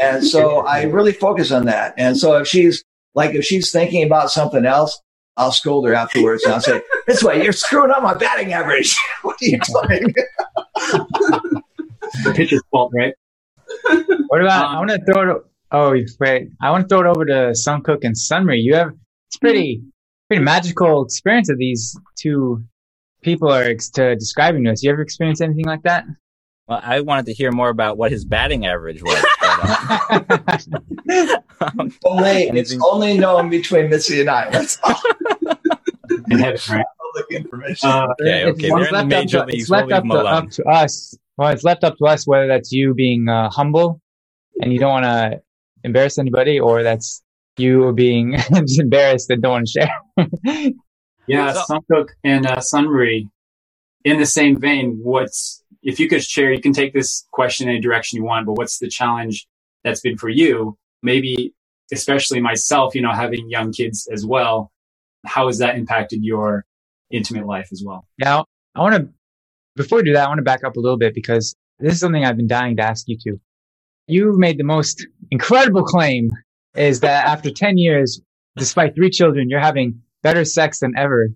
and 0.00 0.24
so 0.24 0.60
I 0.66 0.82
really 0.84 1.12
focus 1.12 1.50
on 1.50 1.64
that. 1.66 1.94
And 1.96 2.16
so 2.16 2.36
if 2.36 2.46
she's 2.46 2.84
like 3.18 3.34
if 3.34 3.44
she's 3.44 3.72
thinking 3.72 4.04
about 4.04 4.30
something 4.30 4.64
else, 4.64 5.02
I'll 5.36 5.50
scold 5.50 5.88
her 5.88 5.94
afterwards 5.94 6.44
and 6.44 6.54
I'll 6.54 6.60
say, 6.60 6.80
This 7.08 7.20
way, 7.20 7.42
you're 7.42 7.52
screwing 7.52 7.90
up 7.90 8.00
my 8.00 8.14
batting 8.14 8.52
average. 8.52 8.96
what 9.22 9.36
are 9.42 9.44
you 9.44 9.58
doing? 9.58 10.14
the 12.22 12.32
pitcher's 12.32 12.62
fault, 12.70 12.92
right? 12.94 13.12
What 14.28 14.40
about? 14.40 14.66
Um, 14.66 14.76
I 14.76 14.78
want 14.78 14.90
to 14.90 15.04
throw 15.04 15.36
it. 15.36 15.42
Oh 15.72 15.96
wait, 16.20 16.48
I 16.62 16.70
want 16.70 16.84
to 16.84 16.88
throw 16.88 17.00
it 17.00 17.06
over 17.06 17.26
to 17.26 17.52
Sunkook 17.52 18.04
and 18.04 18.14
Sunri. 18.14 18.62
You 18.62 18.76
have 18.76 18.92
it's 19.26 19.36
pretty 19.36 19.82
pretty 20.28 20.42
magical 20.42 21.04
experience 21.04 21.50
of 21.50 21.58
these 21.58 21.98
two 22.16 22.62
people 23.22 23.50
are 23.50 23.64
ex- 23.64 23.90
to 23.90 24.14
describing 24.14 24.64
to 24.64 24.70
us. 24.70 24.82
You 24.84 24.92
ever 24.92 25.02
experienced 25.02 25.42
anything 25.42 25.66
like 25.66 25.82
that? 25.82 26.04
Well, 26.68 26.80
I 26.82 27.00
wanted 27.00 27.26
to 27.26 27.32
hear 27.34 27.50
more 27.50 27.68
about 27.68 27.98
what 27.98 28.12
his 28.12 28.24
batting 28.24 28.64
average 28.64 29.02
was. 29.02 29.24
But, 29.62 30.66
um, 31.60 31.92
only 32.04 32.48
it's 32.58 32.76
only 32.82 33.18
known 33.18 33.50
between 33.50 33.90
Missy 33.90 34.20
and 34.20 34.30
I. 34.30 34.50
That's 34.50 34.78
all 34.82 34.94
In 36.30 36.38
heaven, 36.38 36.58
public 36.58 37.26
information. 37.30 37.88
Uh, 37.88 38.06
okay, 38.20 38.44
okay, 38.46 38.68
it's 38.68 38.74
they're 38.74 38.78
in 38.78 38.84
the 38.84 38.92
left 38.92 38.94
up 38.94 39.06
major 39.08 39.38
to- 39.40 39.44
leagues. 39.46 39.62
It's 39.64 39.70
We'll 39.70 39.80
left 39.80 39.88
leave 39.88 39.96
up 39.96 40.02
them 40.04 40.10
to, 40.10 40.16
alone. 40.22 40.34
up 40.34 40.50
to 40.50 40.64
us. 40.64 41.18
Well, 41.36 41.48
it's 41.50 41.64
left 41.64 41.84
up 41.84 41.96
to 41.98 42.04
us 42.06 42.26
whether 42.26 42.46
that's 42.46 42.72
you 42.72 42.94
being 42.94 43.28
uh, 43.28 43.50
humble 43.50 44.00
and 44.60 44.72
you 44.72 44.78
don't 44.78 44.90
want 44.90 45.04
to 45.04 45.40
embarrass 45.84 46.18
anybody, 46.18 46.58
or 46.60 46.82
that's 46.82 47.22
you 47.56 47.92
being 47.92 48.36
embarrassed 48.78 49.30
and 49.30 49.42
don't 49.42 49.52
want 49.52 49.68
to 49.68 49.72
share. 49.80 50.70
yeah, 51.26 51.52
So- 51.52 51.78
Sunkook 51.92 52.08
and 52.24 52.46
uh, 52.46 52.56
Sunri. 52.56 53.28
In 54.04 54.18
the 54.18 54.26
same 54.26 54.58
vein, 54.58 54.98
what's 55.02 55.62
if 55.82 56.00
you 56.00 56.08
could 56.08 56.22
share? 56.22 56.52
You 56.52 56.60
can 56.60 56.72
take 56.72 56.92
this 56.92 57.26
question 57.32 57.68
any 57.68 57.80
direction 57.80 58.16
you 58.16 58.24
want, 58.24 58.46
but 58.46 58.54
what's 58.54 58.78
the 58.78 58.88
challenge 58.88 59.46
that's 59.84 60.00
been 60.00 60.16
for 60.16 60.28
you? 60.28 60.76
Maybe, 61.02 61.54
especially 61.92 62.40
myself, 62.40 62.94
you 62.94 63.02
know, 63.02 63.12
having 63.12 63.48
young 63.50 63.72
kids 63.72 64.08
as 64.12 64.26
well. 64.26 64.72
How 65.26 65.46
has 65.46 65.58
that 65.58 65.76
impacted 65.76 66.24
your 66.24 66.64
intimate 67.10 67.46
life 67.46 67.68
as 67.72 67.82
well? 67.84 68.06
Now, 68.18 68.44
I 68.74 68.80
want 68.80 68.94
to, 68.96 69.08
before 69.76 69.98
we 69.98 70.04
do 70.04 70.12
that, 70.14 70.26
I 70.26 70.28
want 70.28 70.38
to 70.38 70.44
back 70.44 70.64
up 70.64 70.76
a 70.76 70.80
little 70.80 70.98
bit 70.98 71.14
because 71.14 71.54
this 71.78 71.94
is 71.94 72.00
something 72.00 72.24
I've 72.24 72.36
been 72.36 72.48
dying 72.48 72.76
to 72.76 72.82
ask 72.82 73.06
you 73.08 73.16
to. 73.24 73.40
You 74.06 74.36
made 74.38 74.58
the 74.58 74.64
most 74.64 75.06
incredible 75.30 75.82
claim 75.84 76.30
is 76.74 77.00
that 77.00 77.26
after 77.26 77.50
10 77.50 77.78
years, 77.78 78.20
despite 78.56 78.94
three 78.94 79.10
children, 79.10 79.48
you're 79.48 79.60
having 79.60 80.00
better 80.22 80.44
sex 80.44 80.80
than 80.80 80.94
ever. 80.96 81.28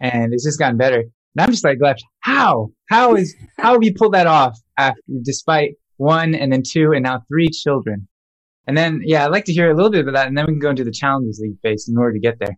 And 0.00 0.32
it's 0.32 0.44
just 0.44 0.58
gotten 0.58 0.76
better. 0.76 1.04
And 1.36 1.42
I'm 1.42 1.50
just 1.50 1.64
like 1.64 1.78
left, 1.80 2.04
how? 2.20 2.70
How 2.88 3.16
is, 3.16 3.34
how 3.58 3.72
have 3.72 3.82
you 3.82 3.94
pulled 3.94 4.14
that 4.14 4.26
off 4.26 4.58
after, 4.78 5.00
despite 5.22 5.74
one 5.96 6.34
and 6.34 6.52
then 6.52 6.62
two 6.62 6.92
and 6.92 7.02
now 7.02 7.22
three 7.28 7.48
children? 7.50 8.08
And 8.66 8.76
then, 8.76 9.02
yeah, 9.04 9.24
I'd 9.24 9.30
like 9.30 9.44
to 9.46 9.52
hear 9.52 9.70
a 9.70 9.74
little 9.74 9.90
bit 9.90 10.00
about 10.00 10.14
that 10.14 10.28
and 10.28 10.38
then 10.38 10.46
we 10.46 10.54
can 10.54 10.60
go 10.60 10.70
into 10.70 10.84
the 10.84 10.92
challenges 10.92 11.38
that 11.38 11.46
you 11.46 11.58
faced 11.62 11.88
in 11.88 11.98
order 11.98 12.14
to 12.14 12.18
get 12.18 12.38
there. 12.38 12.56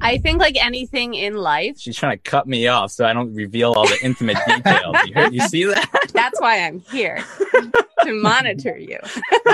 I 0.00 0.18
think 0.18 0.40
like 0.40 0.62
anything 0.62 1.14
in 1.14 1.34
life, 1.34 1.78
She's 1.78 1.96
trying 1.96 2.16
to 2.16 2.22
cut 2.22 2.46
me 2.46 2.66
off 2.66 2.92
so 2.92 3.04
I 3.04 3.12
don't 3.12 3.34
reveal 3.34 3.72
all 3.72 3.86
the 3.86 3.98
intimate 4.02 4.38
details. 4.46 4.96
You, 5.04 5.14
heard, 5.14 5.34
you 5.34 5.40
see 5.48 5.64
that? 5.64 6.08
that's 6.14 6.40
why 6.40 6.60
I'm 6.60 6.80
here 6.80 7.22
to 8.04 8.22
monitor 8.22 8.76
you. 8.76 8.98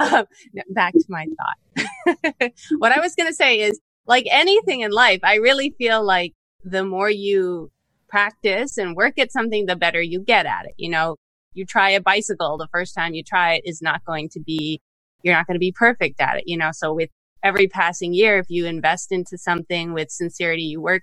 um, 0.00 0.26
back 0.70 0.92
to 0.94 1.04
my 1.08 1.26
thought. 1.36 2.52
what 2.78 2.92
I 2.92 3.00
was 3.00 3.14
going 3.14 3.28
to 3.28 3.34
say 3.34 3.60
is 3.60 3.80
like 4.06 4.26
anything 4.30 4.80
in 4.80 4.90
life, 4.90 5.20
I 5.22 5.36
really 5.36 5.70
feel 5.78 6.02
like 6.02 6.34
the 6.64 6.84
more 6.84 7.10
you 7.10 7.70
practice 8.08 8.76
and 8.76 8.96
work 8.96 9.18
at 9.18 9.32
something, 9.32 9.66
the 9.66 9.76
better 9.76 10.02
you 10.02 10.20
get 10.20 10.46
at 10.46 10.66
it. 10.66 10.74
You 10.76 10.90
know, 10.90 11.16
you 11.52 11.64
try 11.64 11.90
a 11.90 12.00
bicycle, 12.00 12.58
the 12.58 12.68
first 12.72 12.94
time 12.94 13.14
you 13.14 13.22
try 13.22 13.54
it 13.54 13.62
is 13.64 13.80
not 13.80 14.04
going 14.04 14.28
to 14.30 14.40
be, 14.40 14.80
you're 15.22 15.34
not 15.34 15.46
going 15.46 15.54
to 15.54 15.60
be 15.60 15.72
perfect 15.72 16.20
at 16.20 16.38
it, 16.38 16.44
you 16.46 16.56
know, 16.56 16.70
so 16.72 16.92
with 16.92 17.10
every 17.42 17.66
passing 17.66 18.12
year, 18.12 18.38
if 18.38 18.46
you 18.48 18.66
invest 18.66 19.12
into 19.12 19.38
something 19.38 19.92
with 19.92 20.10
sincerity, 20.10 20.62
you 20.62 20.80
work 20.80 21.02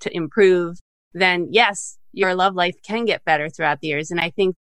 to 0.00 0.14
improve, 0.14 0.78
then 1.12 1.48
yes, 1.50 1.98
your 2.12 2.34
love 2.34 2.54
life 2.54 2.76
can 2.82 3.04
get 3.04 3.24
better 3.24 3.48
throughout 3.48 3.80
the 3.80 3.88
years. 3.88 4.10
And 4.10 4.20
I 4.20 4.30
think 4.30 4.56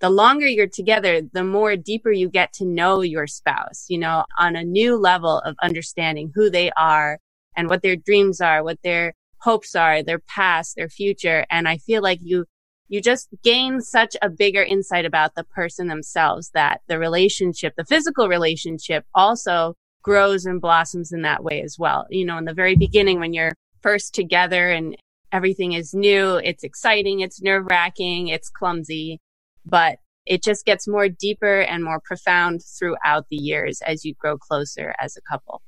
the 0.00 0.10
longer 0.10 0.46
you're 0.46 0.66
together, 0.66 1.22
the 1.32 1.44
more 1.44 1.76
deeper 1.76 2.12
you 2.12 2.28
get 2.28 2.52
to 2.54 2.64
know 2.64 3.00
your 3.00 3.26
spouse, 3.26 3.86
you 3.88 3.98
know, 3.98 4.24
on 4.38 4.56
a 4.56 4.64
new 4.64 4.96
level 4.96 5.38
of 5.40 5.56
understanding 5.62 6.32
who 6.34 6.50
they 6.50 6.70
are 6.76 7.18
and 7.56 7.68
what 7.68 7.82
their 7.82 7.96
dreams 7.96 8.40
are, 8.40 8.62
what 8.62 8.78
their 8.82 9.14
hopes 9.46 9.76
are, 9.76 10.02
their 10.02 10.18
past, 10.18 10.74
their 10.74 10.88
future. 10.88 11.46
And 11.50 11.68
I 11.68 11.78
feel 11.78 12.02
like 12.02 12.18
you, 12.20 12.46
you 12.88 13.00
just 13.00 13.28
gain 13.44 13.80
such 13.80 14.16
a 14.20 14.28
bigger 14.28 14.62
insight 14.62 15.04
about 15.04 15.36
the 15.36 15.44
person 15.44 15.86
themselves 15.86 16.50
that 16.52 16.80
the 16.88 16.98
relationship, 16.98 17.74
the 17.76 17.84
physical 17.84 18.26
relationship 18.26 19.04
also 19.14 19.74
grows 20.02 20.46
and 20.46 20.60
blossoms 20.60 21.12
in 21.12 21.22
that 21.22 21.44
way 21.44 21.62
as 21.62 21.76
well. 21.78 22.06
You 22.10 22.24
know, 22.26 22.38
in 22.38 22.44
the 22.44 22.60
very 22.62 22.74
beginning 22.74 23.20
when 23.20 23.32
you're 23.32 23.54
first 23.82 24.14
together 24.14 24.68
and 24.68 24.96
everything 25.30 25.74
is 25.74 25.94
new, 25.94 26.36
it's 26.36 26.64
exciting, 26.64 27.20
it's 27.20 27.40
nerve 27.40 27.66
wracking, 27.70 28.26
it's 28.26 28.50
clumsy, 28.50 29.20
but 29.64 29.98
it 30.26 30.42
just 30.42 30.64
gets 30.64 30.88
more 30.88 31.08
deeper 31.08 31.60
and 31.60 31.84
more 31.84 32.00
profound 32.04 32.62
throughout 32.76 33.26
the 33.30 33.36
years 33.36 33.80
as 33.86 34.04
you 34.04 34.12
grow 34.18 34.36
closer 34.36 34.92
as 35.00 35.16
a 35.16 35.22
couple. 35.30 35.62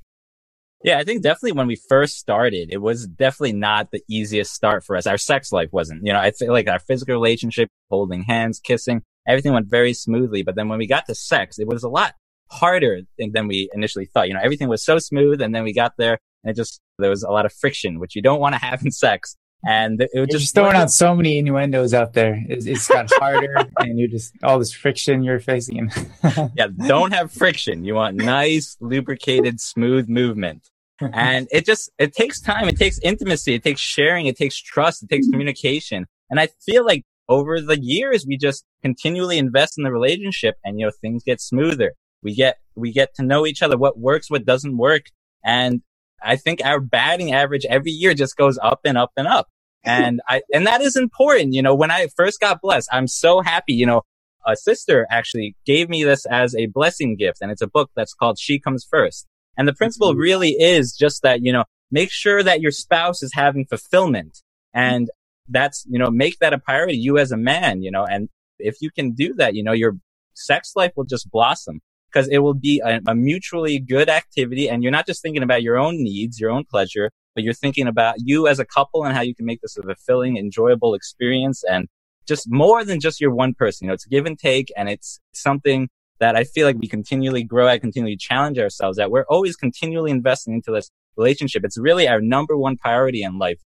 Yeah, 0.81 0.97
I 0.97 1.03
think 1.03 1.23
definitely 1.23 1.53
when 1.53 1.67
we 1.67 1.75
first 1.75 2.17
started, 2.17 2.69
it 2.71 2.81
was 2.81 3.05
definitely 3.05 3.53
not 3.53 3.91
the 3.91 4.01
easiest 4.07 4.53
start 4.53 4.85
for 4.85 4.95
us. 4.95 5.07
Our 5.07 5.17
sex 5.17 5.51
life 5.51 5.69
wasn't, 5.73 6.05
you 6.05 6.13
know, 6.13 6.19
I 6.19 6.31
feel 6.31 6.53
like 6.53 6.69
our 6.69 6.79
physical 6.79 7.13
relationship, 7.13 7.69
holding 7.89 8.23
hands, 8.23 8.61
kissing, 8.61 9.01
everything 9.27 9.51
went 9.51 9.67
very 9.67 9.93
smoothly. 9.93 10.41
But 10.41 10.55
then 10.55 10.69
when 10.69 10.79
we 10.79 10.87
got 10.87 11.05
to 11.07 11.15
sex, 11.15 11.59
it 11.59 11.67
was 11.67 11.83
a 11.83 11.89
lot 11.89 12.13
harder 12.49 13.01
than 13.17 13.47
we 13.47 13.69
initially 13.73 14.05
thought. 14.05 14.29
You 14.29 14.35
know, 14.35 14.39
everything 14.41 14.69
was 14.69 14.83
so 14.83 14.99
smooth 14.99 15.41
and 15.41 15.53
then 15.53 15.65
we 15.65 15.73
got 15.73 15.93
there 15.97 16.17
and 16.43 16.51
it 16.51 16.55
just, 16.55 16.79
there 16.97 17.09
was 17.09 17.23
a 17.23 17.29
lot 17.29 17.45
of 17.45 17.51
friction, 17.51 17.99
which 17.99 18.15
you 18.15 18.21
don't 18.21 18.39
want 18.39 18.55
to 18.55 18.61
have 18.61 18.81
in 18.81 18.91
sex. 18.91 19.35
And 19.65 20.01
it 20.01 20.09
was 20.13 20.29
just, 20.31 20.55
throwing 20.55 20.75
out 20.75 20.89
so 20.89 21.13
many 21.13 21.37
innuendos 21.37 21.93
out 21.93 22.13
there. 22.13 22.41
It's, 22.47 22.65
it's 22.65 22.87
got 22.87 23.11
harder, 23.15 23.55
and 23.79 23.99
you're 23.99 24.07
just 24.07 24.33
all 24.41 24.57
this 24.57 24.71
friction 24.71 25.21
you're 25.21 25.39
facing. 25.39 25.91
yeah, 26.55 26.67
don't 26.87 27.13
have 27.13 27.31
friction. 27.31 27.83
You 27.83 27.95
want 27.95 28.15
nice, 28.15 28.77
lubricated, 28.79 29.59
smooth 29.59 30.07
movement. 30.07 30.69
And 31.13 31.47
it 31.51 31.65
just, 31.65 31.89
it 31.97 32.13
takes 32.13 32.41
time. 32.41 32.67
It 32.67 32.77
takes 32.77 32.99
intimacy. 32.99 33.53
It 33.53 33.63
takes 33.63 33.81
sharing. 33.81 34.25
It 34.25 34.37
takes 34.37 34.57
trust. 34.57 35.03
It 35.03 35.09
takes 35.09 35.25
mm-hmm. 35.25 35.33
communication. 35.33 36.05
And 36.29 36.39
I 36.39 36.49
feel 36.65 36.85
like 36.85 37.05
over 37.27 37.61
the 37.61 37.79
years, 37.79 38.25
we 38.27 38.37
just 38.37 38.65
continually 38.81 39.37
invest 39.37 39.77
in 39.77 39.83
the 39.83 39.91
relationship 39.91 40.55
and, 40.63 40.79
you 40.79 40.85
know, 40.85 40.91
things 41.01 41.23
get 41.23 41.39
smoother. 41.39 41.93
We 42.21 42.35
get, 42.35 42.57
we 42.75 42.91
get 42.91 43.15
to 43.15 43.23
know 43.23 43.45
each 43.45 43.61
other, 43.61 43.77
what 43.77 43.97
works, 43.97 44.29
what 44.29 44.45
doesn't 44.45 44.77
work. 44.77 45.03
And 45.43 45.81
I 46.23 46.35
think 46.35 46.61
our 46.63 46.79
batting 46.79 47.33
average 47.33 47.65
every 47.65 47.91
year 47.91 48.13
just 48.13 48.35
goes 48.35 48.57
up 48.61 48.81
and 48.85 48.97
up 48.97 49.11
and 49.17 49.27
up. 49.27 49.47
And 49.83 50.21
I, 50.27 50.41
and 50.53 50.67
that 50.67 50.81
is 50.81 50.95
important. 50.95 51.53
You 51.53 51.61
know, 51.61 51.73
when 51.73 51.91
I 51.91 52.07
first 52.15 52.39
got 52.39 52.61
blessed, 52.61 52.89
I'm 52.91 53.07
so 53.07 53.41
happy, 53.41 53.73
you 53.73 53.85
know, 53.85 54.01
a 54.45 54.55
sister 54.55 55.07
actually 55.09 55.55
gave 55.65 55.89
me 55.89 56.03
this 56.03 56.25
as 56.25 56.55
a 56.55 56.67
blessing 56.67 57.15
gift 57.15 57.39
and 57.41 57.51
it's 57.51 57.61
a 57.61 57.67
book 57.67 57.91
that's 57.95 58.13
called 58.13 58.39
She 58.39 58.59
Comes 58.59 58.85
First. 58.89 59.27
And 59.57 59.67
the 59.67 59.73
principle 59.73 60.11
mm-hmm. 60.11 60.19
really 60.19 60.49
is 60.51 60.93
just 60.93 61.21
that, 61.23 61.41
you 61.43 61.51
know, 61.51 61.65
make 61.91 62.11
sure 62.11 62.43
that 62.43 62.61
your 62.61 62.71
spouse 62.71 63.23
is 63.23 63.31
having 63.33 63.65
fulfillment 63.65 64.41
and 64.73 65.09
that's, 65.47 65.85
you 65.89 65.99
know, 65.99 66.09
make 66.09 66.39
that 66.39 66.53
a 66.53 66.57
priority, 66.57 66.97
you 66.97 67.17
as 67.17 67.31
a 67.31 67.37
man, 67.37 67.81
you 67.81 67.91
know, 67.91 68.05
and 68.05 68.29
if 68.59 68.81
you 68.81 68.91
can 68.91 69.11
do 69.11 69.33
that, 69.35 69.55
you 69.55 69.63
know, 69.63 69.71
your 69.71 69.97
sex 70.33 70.73
life 70.75 70.91
will 70.95 71.05
just 71.05 71.29
blossom 71.31 71.81
because 72.11 72.27
it 72.27 72.39
will 72.39 72.53
be 72.53 72.81
a, 72.83 72.99
a, 73.07 73.15
mutually 73.15 73.79
good 73.79 74.09
activity. 74.09 74.69
And 74.69 74.83
you're 74.83 74.91
not 74.91 75.05
just 75.05 75.21
thinking 75.21 75.43
about 75.43 75.63
your 75.63 75.77
own 75.77 75.95
needs, 76.03 76.39
your 76.39 76.51
own 76.51 76.65
pleasure, 76.65 77.11
but 77.35 77.43
you're 77.43 77.53
thinking 77.53 77.87
about 77.87 78.15
you 78.17 78.47
as 78.47 78.59
a 78.59 78.65
couple 78.65 79.05
and 79.05 79.15
how 79.15 79.21
you 79.21 79.35
can 79.35 79.45
make 79.45 79.61
this 79.61 79.77
a 79.77 79.83
fulfilling, 79.83 80.37
enjoyable 80.37 80.93
experience 80.93 81.63
and 81.63 81.87
just 82.27 82.45
more 82.49 82.83
than 82.83 82.99
just 82.99 83.19
your 83.19 83.33
one 83.33 83.53
person. 83.53 83.85
You 83.85 83.87
know, 83.89 83.93
it's 83.93 84.05
give 84.05 84.25
and 84.25 84.37
take 84.37 84.71
and 84.75 84.89
it's 84.89 85.19
something 85.33 85.89
that 86.19 86.35
I 86.35 86.43
feel 86.43 86.67
like 86.67 86.77
we 86.77 86.87
continually 86.87 87.43
grow 87.43 87.67
at, 87.67 87.81
continually 87.81 88.17
challenge 88.17 88.59
ourselves 88.59 88.97
that 88.97 89.09
we're 89.09 89.25
always 89.29 89.55
continually 89.55 90.11
investing 90.11 90.53
into 90.53 90.71
this 90.71 90.91
relationship. 91.15 91.63
It's 91.63 91.77
really 91.77 92.07
our 92.07 92.21
number 92.21 92.57
one 92.57 92.77
priority 92.77 93.23
in 93.23 93.39
life. 93.39 93.59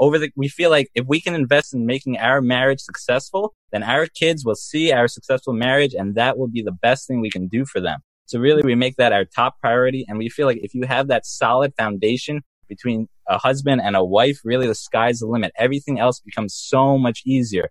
Over 0.00 0.18
the, 0.18 0.30
we 0.34 0.48
feel 0.48 0.70
like 0.70 0.88
if 0.94 1.06
we 1.06 1.20
can 1.20 1.34
invest 1.34 1.74
in 1.74 1.84
making 1.84 2.16
our 2.16 2.40
marriage 2.40 2.80
successful, 2.80 3.54
then 3.70 3.82
our 3.82 4.06
kids 4.06 4.46
will 4.46 4.54
see 4.54 4.92
our 4.92 5.06
successful 5.06 5.52
marriage 5.52 5.92
and 5.92 6.14
that 6.14 6.38
will 6.38 6.48
be 6.48 6.62
the 6.62 6.72
best 6.72 7.06
thing 7.06 7.20
we 7.20 7.30
can 7.30 7.48
do 7.48 7.66
for 7.66 7.80
them. 7.80 8.00
So 8.24 8.38
really 8.38 8.62
we 8.64 8.74
make 8.74 8.96
that 8.96 9.12
our 9.12 9.26
top 9.26 9.60
priority. 9.60 10.06
And 10.08 10.16
we 10.16 10.30
feel 10.30 10.46
like 10.46 10.60
if 10.62 10.74
you 10.74 10.86
have 10.86 11.08
that 11.08 11.26
solid 11.26 11.74
foundation 11.76 12.40
between 12.66 13.08
a 13.28 13.36
husband 13.36 13.82
and 13.82 13.94
a 13.94 14.04
wife, 14.04 14.38
really 14.42 14.66
the 14.66 14.74
sky's 14.74 15.18
the 15.18 15.26
limit. 15.26 15.52
Everything 15.58 16.00
else 16.00 16.20
becomes 16.20 16.54
so 16.54 16.96
much 16.96 17.20
easier. 17.26 17.68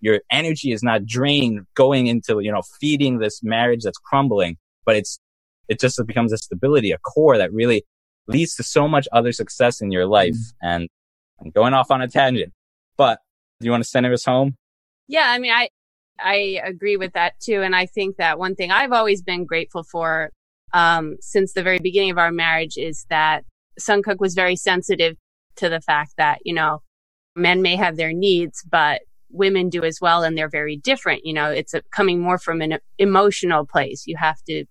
Your 0.00 0.20
energy 0.32 0.72
is 0.72 0.82
not 0.82 1.06
drained 1.06 1.60
going 1.74 2.08
into, 2.08 2.40
you 2.40 2.50
know, 2.50 2.62
feeding 2.80 3.18
this 3.18 3.40
marriage 3.42 3.82
that's 3.84 3.98
crumbling, 3.98 4.56
but 4.84 4.96
it's, 4.96 5.20
it 5.68 5.78
just 5.78 6.00
becomes 6.06 6.32
a 6.32 6.38
stability, 6.38 6.90
a 6.90 6.98
core 6.98 7.38
that 7.38 7.52
really 7.52 7.84
leads 8.26 8.56
to 8.56 8.64
so 8.64 8.88
much 8.88 9.06
other 9.12 9.30
success 9.30 9.80
in 9.80 9.92
your 9.92 10.06
life. 10.06 10.34
Mm-hmm. 10.34 10.66
And 10.66 10.88
I'm 11.40 11.50
going 11.50 11.74
off 11.74 11.90
on 11.90 12.02
a 12.02 12.08
tangent, 12.08 12.52
but 12.96 13.20
do 13.60 13.66
you 13.66 13.70
want 13.70 13.82
to 13.82 13.88
send 13.88 14.06
us 14.06 14.24
home? 14.24 14.56
Yeah. 15.06 15.26
I 15.26 15.38
mean, 15.38 15.52
I, 15.52 15.68
I 16.20 16.60
agree 16.64 16.96
with 16.96 17.12
that 17.12 17.34
too. 17.40 17.62
And 17.62 17.74
I 17.74 17.86
think 17.86 18.16
that 18.16 18.38
one 18.38 18.54
thing 18.54 18.70
I've 18.70 18.92
always 18.92 19.22
been 19.22 19.44
grateful 19.44 19.84
for, 19.84 20.30
um, 20.74 21.16
since 21.20 21.52
the 21.52 21.62
very 21.62 21.78
beginning 21.78 22.10
of 22.10 22.18
our 22.18 22.32
marriage 22.32 22.76
is 22.76 23.06
that 23.08 23.44
Suncook 23.80 24.18
was 24.18 24.34
very 24.34 24.56
sensitive 24.56 25.16
to 25.56 25.68
the 25.68 25.80
fact 25.80 26.14
that, 26.18 26.40
you 26.44 26.54
know, 26.54 26.82
men 27.36 27.62
may 27.62 27.76
have 27.76 27.96
their 27.96 28.12
needs, 28.12 28.62
but 28.68 29.02
women 29.30 29.68
do 29.68 29.84
as 29.84 29.98
well. 30.00 30.24
And 30.24 30.36
they're 30.36 30.48
very 30.48 30.76
different. 30.76 31.24
You 31.24 31.34
know, 31.34 31.50
it's 31.50 31.74
a, 31.74 31.82
coming 31.92 32.20
more 32.20 32.38
from 32.38 32.60
an 32.60 32.78
emotional 32.98 33.64
place. 33.64 34.06
You 34.06 34.16
have 34.18 34.42
to 34.48 34.64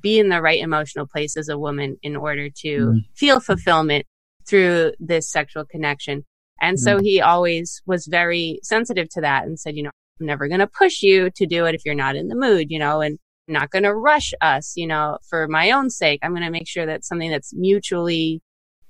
be 0.00 0.18
in 0.18 0.28
the 0.28 0.42
right 0.42 0.60
emotional 0.60 1.06
place 1.06 1.36
as 1.36 1.48
a 1.48 1.58
woman 1.58 1.98
in 2.02 2.16
order 2.16 2.48
to 2.50 2.78
mm. 2.78 3.04
feel 3.14 3.40
fulfillment 3.40 4.06
through 4.48 4.92
this 4.98 5.30
sexual 5.30 5.64
connection. 5.64 6.24
And 6.60 6.78
so 6.78 6.98
hmm. 6.98 7.04
he 7.04 7.20
always 7.20 7.82
was 7.86 8.06
very 8.06 8.60
sensitive 8.62 9.08
to 9.10 9.20
that 9.22 9.44
and 9.44 9.58
said, 9.58 9.76
you 9.76 9.82
know, 9.82 9.90
I'm 10.20 10.26
never 10.26 10.48
going 10.48 10.60
to 10.60 10.66
push 10.66 11.02
you 11.02 11.30
to 11.30 11.46
do 11.46 11.66
it 11.66 11.74
if 11.74 11.84
you're 11.84 11.94
not 11.94 12.16
in 12.16 12.28
the 12.28 12.36
mood, 12.36 12.70
you 12.70 12.78
know, 12.78 13.00
and 13.00 13.18
not 13.48 13.70
going 13.70 13.82
to 13.82 13.94
rush 13.94 14.32
us, 14.40 14.72
you 14.76 14.86
know, 14.86 15.18
for 15.28 15.48
my 15.48 15.70
own 15.70 15.90
sake. 15.90 16.20
I'm 16.22 16.32
going 16.32 16.44
to 16.44 16.50
make 16.50 16.68
sure 16.68 16.86
that 16.86 17.04
something 17.04 17.30
that's 17.30 17.52
mutually 17.54 18.40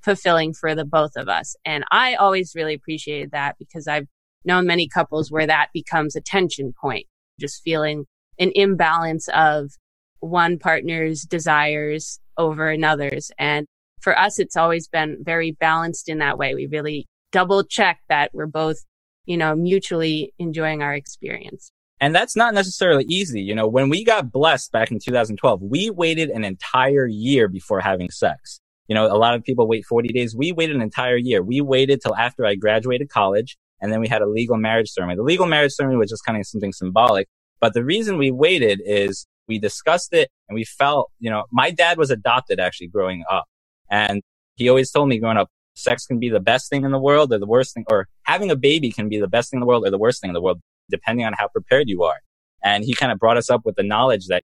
fulfilling 0.01 0.53
for 0.53 0.75
the 0.75 0.85
both 0.85 1.15
of 1.15 1.27
us. 1.27 1.55
And 1.65 1.83
I 1.91 2.15
always 2.15 2.53
really 2.55 2.75
appreciated 2.75 3.31
that 3.31 3.55
because 3.57 3.87
I've 3.87 4.07
known 4.45 4.67
many 4.67 4.87
couples 4.87 5.31
where 5.31 5.47
that 5.47 5.69
becomes 5.73 6.15
a 6.15 6.21
tension 6.21 6.73
point, 6.79 7.07
just 7.39 7.63
feeling 7.63 8.05
an 8.37 8.51
imbalance 8.53 9.27
of 9.29 9.71
one 10.19 10.59
partner's 10.59 11.23
desires 11.23 12.19
over 12.37 12.69
another's. 12.69 13.31
And 13.37 13.65
for 14.05 14.17
us, 14.17 14.37
it's 14.37 14.55
always 14.55 14.87
been 14.87 15.17
very 15.23 15.53
balanced 15.53 16.07
in 16.09 16.19
that 16.19 16.37
way. 16.37 16.53
We 16.53 16.67
really 16.67 17.07
double 17.31 17.63
check 17.63 18.01
that 18.07 18.29
we're 18.35 18.45
both, 18.45 18.77
you 19.25 19.35
know, 19.35 19.55
mutually 19.55 20.31
enjoying 20.37 20.83
our 20.83 20.93
experience. 20.93 21.71
And 21.99 22.13
that's 22.13 22.35
not 22.35 22.53
necessarily 22.53 23.03
easy. 23.09 23.41
You 23.41 23.55
know, 23.55 23.67
when 23.67 23.89
we 23.89 24.03
got 24.03 24.31
blessed 24.31 24.71
back 24.71 24.91
in 24.91 24.99
2012, 25.03 25.59
we 25.63 25.89
waited 25.89 26.29
an 26.29 26.43
entire 26.43 27.07
year 27.07 27.47
before 27.47 27.79
having 27.79 28.11
sex. 28.11 28.61
You 28.87 28.93
know, 28.93 29.07
a 29.07 29.17
lot 29.17 29.33
of 29.33 29.43
people 29.43 29.67
wait 29.67 29.85
40 29.85 30.09
days. 30.09 30.35
We 30.35 30.51
waited 30.51 30.75
an 30.75 30.83
entire 30.83 31.17
year. 31.17 31.41
We 31.41 31.61
waited 31.61 31.99
till 32.01 32.15
after 32.15 32.45
I 32.45 32.53
graduated 32.53 33.09
college 33.09 33.57
and 33.81 33.91
then 33.91 34.01
we 34.01 34.07
had 34.07 34.21
a 34.21 34.27
legal 34.27 34.57
marriage 34.57 34.91
ceremony. 34.91 35.15
The 35.15 35.23
legal 35.23 35.47
marriage 35.47 35.73
ceremony 35.73 35.97
was 35.97 36.11
just 36.11 36.23
kind 36.23 36.37
of 36.37 36.45
something 36.45 36.73
symbolic. 36.73 37.27
But 37.59 37.73
the 37.73 37.83
reason 37.83 38.19
we 38.19 38.29
waited 38.29 38.83
is 38.85 39.25
we 39.47 39.57
discussed 39.57 40.13
it 40.13 40.29
and 40.47 40.55
we 40.55 40.63
felt, 40.63 41.09
you 41.19 41.31
know, 41.31 41.45
my 41.51 41.71
dad 41.71 41.97
was 41.97 42.11
adopted 42.11 42.59
actually 42.59 42.89
growing 42.89 43.23
up. 43.31 43.45
And 43.89 44.21
he 44.55 44.69
always 44.69 44.91
told 44.91 45.09
me 45.09 45.19
growing 45.19 45.37
up, 45.37 45.49
sex 45.75 46.05
can 46.05 46.19
be 46.19 46.29
the 46.29 46.39
best 46.39 46.69
thing 46.69 46.85
in 46.85 46.91
the 46.91 46.99
world 46.99 47.33
or 47.33 47.37
the 47.37 47.45
worst 47.45 47.73
thing, 47.73 47.85
or 47.89 48.07
having 48.23 48.49
a 48.49 48.55
baby 48.55 48.91
can 48.91 49.09
be 49.09 49.19
the 49.19 49.27
best 49.27 49.51
thing 49.51 49.57
in 49.57 49.61
the 49.61 49.67
world 49.67 49.85
or 49.85 49.91
the 49.91 49.97
worst 49.97 50.21
thing 50.21 50.29
in 50.29 50.33
the 50.33 50.41
world, 50.41 50.61
depending 50.89 51.25
on 51.25 51.33
how 51.33 51.47
prepared 51.47 51.89
you 51.89 52.03
are. 52.03 52.19
And 52.63 52.83
he 52.83 52.93
kind 52.93 53.11
of 53.11 53.19
brought 53.19 53.37
us 53.37 53.49
up 53.49 53.61
with 53.65 53.75
the 53.75 53.83
knowledge 53.83 54.27
that 54.27 54.43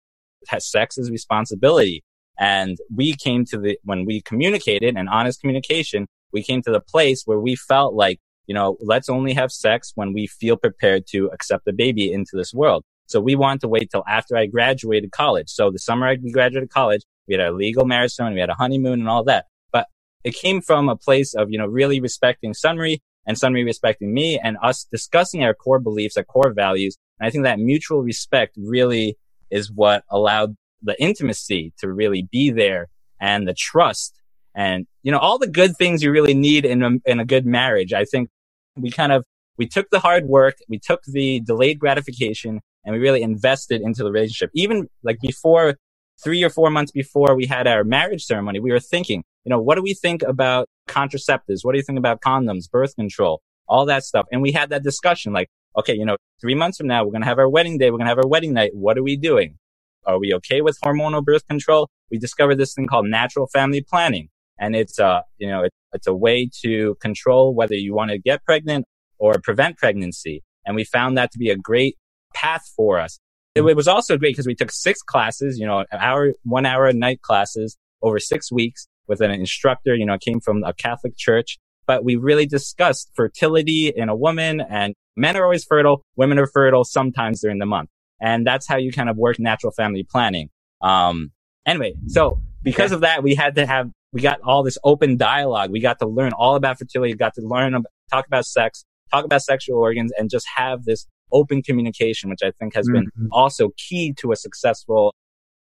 sex 0.59 0.97
is 0.97 1.09
responsibility. 1.09 2.03
And 2.37 2.77
we 2.93 3.15
came 3.15 3.45
to 3.45 3.57
the, 3.57 3.77
when 3.83 4.05
we 4.05 4.21
communicated 4.21 4.97
and 4.97 5.07
honest 5.07 5.39
communication, 5.39 6.07
we 6.33 6.43
came 6.43 6.61
to 6.63 6.71
the 6.71 6.79
place 6.79 7.23
where 7.25 7.39
we 7.39 7.55
felt 7.55 7.93
like, 7.93 8.19
you 8.47 8.55
know, 8.55 8.77
let's 8.81 9.09
only 9.09 9.33
have 9.33 9.51
sex 9.51 9.91
when 9.95 10.13
we 10.13 10.27
feel 10.27 10.57
prepared 10.57 11.07
to 11.07 11.29
accept 11.33 11.65
the 11.65 11.73
baby 11.73 12.11
into 12.11 12.31
this 12.33 12.53
world. 12.53 12.83
So 13.05 13.19
we 13.19 13.35
wanted 13.35 13.61
to 13.61 13.67
wait 13.67 13.91
till 13.91 14.03
after 14.07 14.37
I 14.37 14.45
graduated 14.45 15.11
college. 15.11 15.49
So 15.49 15.69
the 15.69 15.79
summer 15.79 16.07
I 16.07 16.15
graduated 16.15 16.69
college, 16.69 17.03
we 17.27 17.35
had 17.35 17.47
a 17.47 17.51
legal 17.51 17.85
marriage 17.85 18.11
ceremony, 18.11 18.35
we 18.35 18.41
had 18.41 18.49
a 18.49 18.55
honeymoon 18.55 18.99
and 18.99 19.09
all 19.09 19.23
that. 19.25 19.45
But 19.71 19.87
it 20.23 20.35
came 20.35 20.61
from 20.61 20.89
a 20.89 20.95
place 20.95 21.33
of, 21.33 21.49
you 21.51 21.57
know, 21.57 21.67
really 21.67 21.99
respecting 21.99 22.53
Sunri 22.53 22.99
and 23.25 23.37
Sunri 23.37 23.65
respecting 23.65 24.13
me 24.13 24.39
and 24.39 24.57
us 24.61 24.85
discussing 24.91 25.43
our 25.43 25.53
core 25.53 25.79
beliefs, 25.79 26.17
our 26.17 26.23
core 26.23 26.53
values. 26.53 26.97
And 27.19 27.27
I 27.27 27.29
think 27.29 27.43
that 27.43 27.59
mutual 27.59 28.01
respect 28.01 28.55
really 28.57 29.17
is 29.49 29.71
what 29.71 30.03
allowed 30.09 30.55
the 30.81 30.99
intimacy 31.01 31.73
to 31.79 31.91
really 31.91 32.27
be 32.31 32.49
there 32.49 32.87
and 33.19 33.47
the 33.47 33.53
trust 33.53 34.21
and, 34.55 34.85
you 35.03 35.11
know, 35.11 35.19
all 35.19 35.37
the 35.37 35.47
good 35.47 35.77
things 35.77 36.03
you 36.03 36.11
really 36.11 36.33
need 36.33 36.65
in 36.65 36.83
a, 36.83 36.89
in 37.05 37.19
a 37.19 37.25
good 37.25 37.45
marriage. 37.45 37.93
I 37.93 38.05
think 38.05 38.29
we 38.75 38.91
kind 38.91 39.11
of, 39.11 39.25
we 39.57 39.67
took 39.67 39.89
the 39.91 39.99
hard 39.99 40.25
work, 40.25 40.57
we 40.67 40.79
took 40.79 41.03
the 41.03 41.39
delayed 41.41 41.79
gratification 41.79 42.59
and 42.83 42.93
we 42.93 42.99
really 42.99 43.21
invested 43.21 43.81
into 43.81 44.03
the 44.03 44.11
relationship. 44.11 44.49
Even 44.53 44.87
like 45.03 45.19
before, 45.21 45.75
three 46.23 46.43
or 46.43 46.49
four 46.49 46.69
months 46.69 46.91
before 46.91 47.35
we 47.35 47.45
had 47.45 47.67
our 47.67 47.83
marriage 47.83 48.23
ceremony, 48.23 48.59
we 48.59 48.71
were 48.71 48.79
thinking, 48.79 49.23
you 49.43 49.49
know, 49.49 49.59
what 49.59 49.75
do 49.75 49.81
we 49.81 49.93
think 49.93 50.21
about 50.23 50.67
contraceptives? 50.87 51.59
What 51.63 51.73
do 51.73 51.77
you 51.77 51.83
think 51.83 51.99
about 51.99 52.21
condoms, 52.21 52.69
birth 52.69 52.95
control, 52.95 53.41
all 53.67 53.85
that 53.85 54.03
stuff? 54.03 54.25
And 54.31 54.41
we 54.41 54.51
had 54.51 54.69
that 54.69 54.83
discussion 54.83 55.33
like, 55.33 55.49
okay, 55.77 55.95
you 55.95 56.05
know, 56.05 56.17
three 56.39 56.55
months 56.55 56.77
from 56.77 56.87
now, 56.87 57.03
we're 57.03 57.11
going 57.11 57.21
to 57.21 57.27
have 57.27 57.39
our 57.39 57.49
wedding 57.49 57.77
day. 57.77 57.89
We're 57.91 57.97
going 57.97 58.05
to 58.05 58.11
have 58.11 58.17
our 58.19 58.27
wedding 58.27 58.53
night. 58.53 58.71
What 58.73 58.97
are 58.97 59.03
we 59.03 59.17
doing? 59.17 59.57
Are 60.05 60.19
we 60.19 60.33
okay 60.35 60.61
with 60.61 60.79
hormonal 60.83 61.23
birth 61.23 61.47
control? 61.47 61.89
We 62.09 62.17
discovered 62.17 62.55
this 62.55 62.73
thing 62.73 62.87
called 62.87 63.07
natural 63.07 63.47
family 63.47 63.81
planning. 63.81 64.29
And 64.59 64.75
it's 64.75 64.99
a, 64.99 65.05
uh, 65.05 65.21
you 65.37 65.47
know, 65.47 65.63
it, 65.63 65.71
it's 65.93 66.07
a 66.07 66.13
way 66.13 66.49
to 66.61 66.95
control 67.01 67.53
whether 67.55 67.75
you 67.75 67.93
want 67.95 68.11
to 68.11 68.17
get 68.19 68.43
pregnant 68.43 68.85
or 69.17 69.35
prevent 69.43 69.77
pregnancy. 69.77 70.43
And 70.65 70.75
we 70.75 70.83
found 70.83 71.17
that 71.17 71.31
to 71.31 71.39
be 71.39 71.49
a 71.49 71.55
great 71.55 71.97
path 72.33 72.69
for 72.75 72.99
us. 72.99 73.19
It, 73.55 73.63
it 73.63 73.75
was 73.75 73.87
also 73.87 74.17
great 74.17 74.33
because 74.33 74.47
we 74.47 74.55
took 74.55 74.71
six 74.71 75.01
classes, 75.01 75.59
you 75.59 75.65
know, 75.65 75.79
an 75.79 75.99
hour, 75.99 76.33
one 76.43 76.65
hour 76.65 76.85
a 76.87 76.93
night 76.93 77.21
classes 77.21 77.77
over 78.01 78.19
six 78.19 78.51
weeks 78.51 78.87
with 79.07 79.21
an 79.21 79.31
instructor, 79.31 79.93
you 79.93 80.05
know, 80.05 80.17
came 80.17 80.39
from 80.39 80.63
a 80.63 80.73
Catholic 80.73 81.17
church. 81.17 81.57
But 81.85 82.05
we 82.05 82.15
really 82.15 82.45
discussed 82.45 83.11
fertility 83.15 83.89
in 83.89 84.07
a 84.07 84.15
woman 84.15 84.61
and 84.61 84.93
men 85.17 85.35
are 85.35 85.43
always 85.43 85.65
fertile. 85.65 86.03
Women 86.15 86.39
are 86.39 86.47
fertile 86.47 86.83
sometimes 86.83 87.41
during 87.41 87.59
the 87.59 87.65
month. 87.65 87.89
And 88.21 88.45
that's 88.45 88.67
how 88.67 88.77
you 88.77 88.91
kind 88.91 89.09
of 89.09 89.17
work 89.17 89.39
natural 89.39 89.73
family 89.73 90.03
planning. 90.09 90.49
Um, 90.81 91.31
anyway, 91.65 91.95
so 92.07 92.39
because 92.61 92.91
of 92.91 93.01
that, 93.01 93.23
we 93.23 93.35
had 93.35 93.55
to 93.55 93.65
have, 93.65 93.89
we 94.13 94.21
got 94.21 94.39
all 94.41 94.63
this 94.63 94.77
open 94.83 95.17
dialogue. 95.17 95.71
We 95.71 95.79
got 95.81 95.99
to 95.99 96.07
learn 96.07 96.31
all 96.31 96.55
about 96.55 96.77
fertility, 96.77 97.13
got 97.15 97.33
to 97.33 97.41
learn, 97.41 97.83
talk 98.11 98.27
about 98.27 98.45
sex, 98.45 98.85
talk 99.11 99.25
about 99.25 99.41
sexual 99.41 99.79
organs 99.79 100.11
and 100.17 100.29
just 100.29 100.47
have 100.55 100.85
this 100.85 101.07
open 101.31 101.61
communication, 101.61 102.29
which 102.29 102.41
I 102.43 102.51
think 102.59 102.75
has 102.75 102.87
mm-hmm. 102.87 103.05
been 103.05 103.29
also 103.31 103.69
key 103.77 104.13
to 104.19 104.31
a 104.31 104.35
successful 104.35 105.13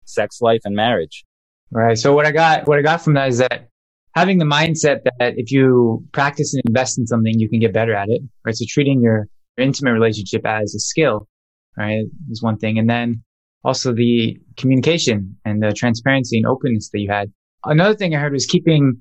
sex 0.06 0.42
life 0.42 0.62
and 0.64 0.76
marriage. 0.76 1.26
Right. 1.72 1.98
So 1.98 2.14
what 2.14 2.26
I 2.26 2.32
got, 2.32 2.68
what 2.68 2.80
I 2.80 2.82
got 2.82 3.02
from 3.02 3.16
that 3.16 3.28
is 3.30 3.40
that 3.40 3.70
having 4.16 4.38
the 4.38 4.46
mindset 4.46 5.04
that 5.04 5.34
if 5.38 5.52
you 5.52 6.06
practice 6.14 6.54
and 6.54 6.64
invest 6.66 6.98
in 6.98 7.06
something, 7.08 7.38
you 7.38 7.50
can 7.50 7.60
get 7.60 7.74
better 7.74 7.94
at 7.94 8.10
it. 8.10 8.22
Right. 8.46 8.56
So 8.56 8.66
treating 8.68 9.02
your 9.02 9.28
intimate 9.58 9.94
relationship 9.94 10.46
as 10.46 10.74
a 10.76 10.80
skill 10.80 11.28
right? 11.78 12.06
Is 12.30 12.42
one 12.42 12.58
thing. 12.58 12.78
And 12.80 12.90
then 12.90 13.24
also 13.64 13.94
the 13.94 14.38
communication 14.58 15.38
and 15.46 15.62
the 15.62 15.72
transparency 15.72 16.38
and 16.38 16.46
openness 16.46 16.90
that 16.90 17.00
you 17.00 17.10
had. 17.10 17.32
Another 17.64 17.96
thing 17.96 18.16
I 18.16 18.20
heard 18.20 18.34
was 18.34 18.46
keeping 18.46 18.98